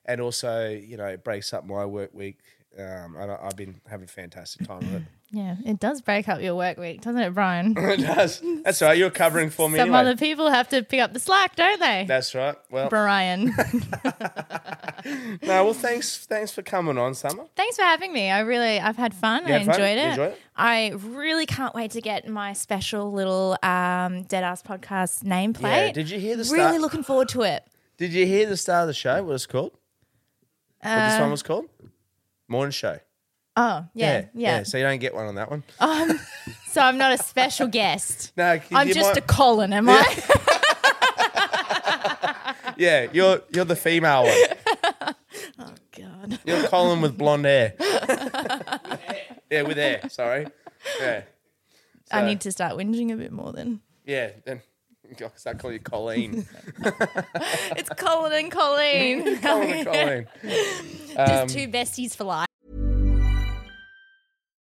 [0.06, 2.40] and also you know it breaks up my work week.
[2.80, 5.02] Um, and I, I've been having a fantastic time with it.
[5.30, 7.74] Yeah, it does break up your work week, doesn't it, Brian?
[7.78, 8.42] it does.
[8.64, 8.98] That's right.
[8.98, 10.00] You're covering for me Some anyway.
[10.00, 12.06] other people have to pick up the slack, don't they?
[12.08, 12.56] That's right.
[12.72, 13.48] Well, Brian.
[15.42, 15.66] no.
[15.66, 16.26] Well, thanks.
[16.26, 17.44] Thanks for coming on, Summer.
[17.58, 18.30] Thanks for having me.
[18.32, 19.46] I really, I've had fun.
[19.48, 19.76] You I had fun?
[19.76, 20.10] enjoyed You it.
[20.12, 20.40] enjoyed it?
[20.56, 25.88] I really can't wait to get my special little um, Deadass podcast nameplate.
[25.88, 27.66] Yeah, did you hear the Really looking forward to it.
[27.98, 29.24] Did you hear the start of the show?
[29.24, 29.72] What it's called?
[30.82, 31.66] what this Uh, one was called?
[32.48, 33.00] Mourning show.
[33.56, 34.64] Oh, yeah, yeah.
[34.64, 35.64] So you don't get one on that one.
[35.80, 36.20] Um,
[36.70, 38.32] so I'm not a special guest.
[38.38, 40.04] No, I'm just might- a Colin, am I?
[42.78, 44.36] Yeah, you're you're the female one.
[45.60, 46.40] Oh, God.
[46.46, 47.74] You're Colin with blonde hair.
[49.50, 50.02] yeah, with hair.
[50.10, 50.48] Sorry.
[51.00, 51.22] Yeah.
[52.12, 53.82] I So- need to start whinging a bit more then.
[54.06, 54.30] Yeah.
[54.46, 54.62] Then
[55.22, 56.46] I'll start calling you Colleen.
[57.78, 59.38] It's Colin and Colleen.
[59.42, 60.28] Colin and Colleen.
[60.44, 62.48] Just um, two besties for life.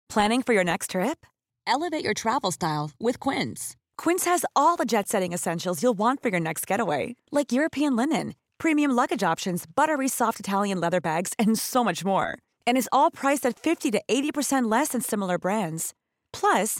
[0.10, 1.26] Planning for your next trip?
[1.66, 3.76] Elevate your travel style with Quince.
[3.98, 7.96] Quince has all the jet setting essentials you'll want for your next getaway, like European
[7.96, 12.38] linen, premium luggage options, buttery soft Italian leather bags, and so much more.
[12.68, 15.94] And is all priced at 50 to 80% less than similar brands.
[16.32, 16.80] Plus,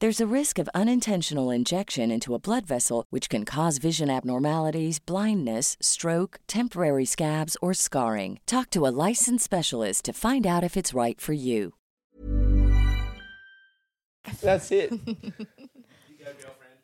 [0.00, 5.00] There's a risk of unintentional injection into a blood vessel, which can cause vision abnormalities,
[5.00, 8.38] blindness, stroke, temporary scabs, or scarring.
[8.46, 11.74] Talk to a licensed specialist to find out if it's right for you.
[14.40, 14.92] That's it.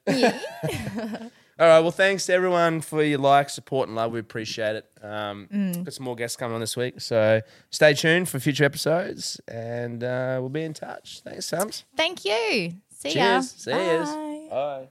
[1.56, 1.80] All right.
[1.80, 4.10] Well, thanks to everyone for your like, support, and love.
[4.10, 4.90] We appreciate it.
[5.00, 5.84] Um, Mm.
[5.84, 10.02] Got some more guests coming on this week, so stay tuned for future episodes, and
[10.02, 11.20] uh, we'll be in touch.
[11.24, 11.84] Thanks, Sams.
[11.96, 12.72] Thank you.
[13.04, 13.40] See ya.
[13.40, 13.50] Cheers.
[13.50, 14.10] See yous.
[14.10, 14.46] Bye.
[14.50, 14.88] Bye.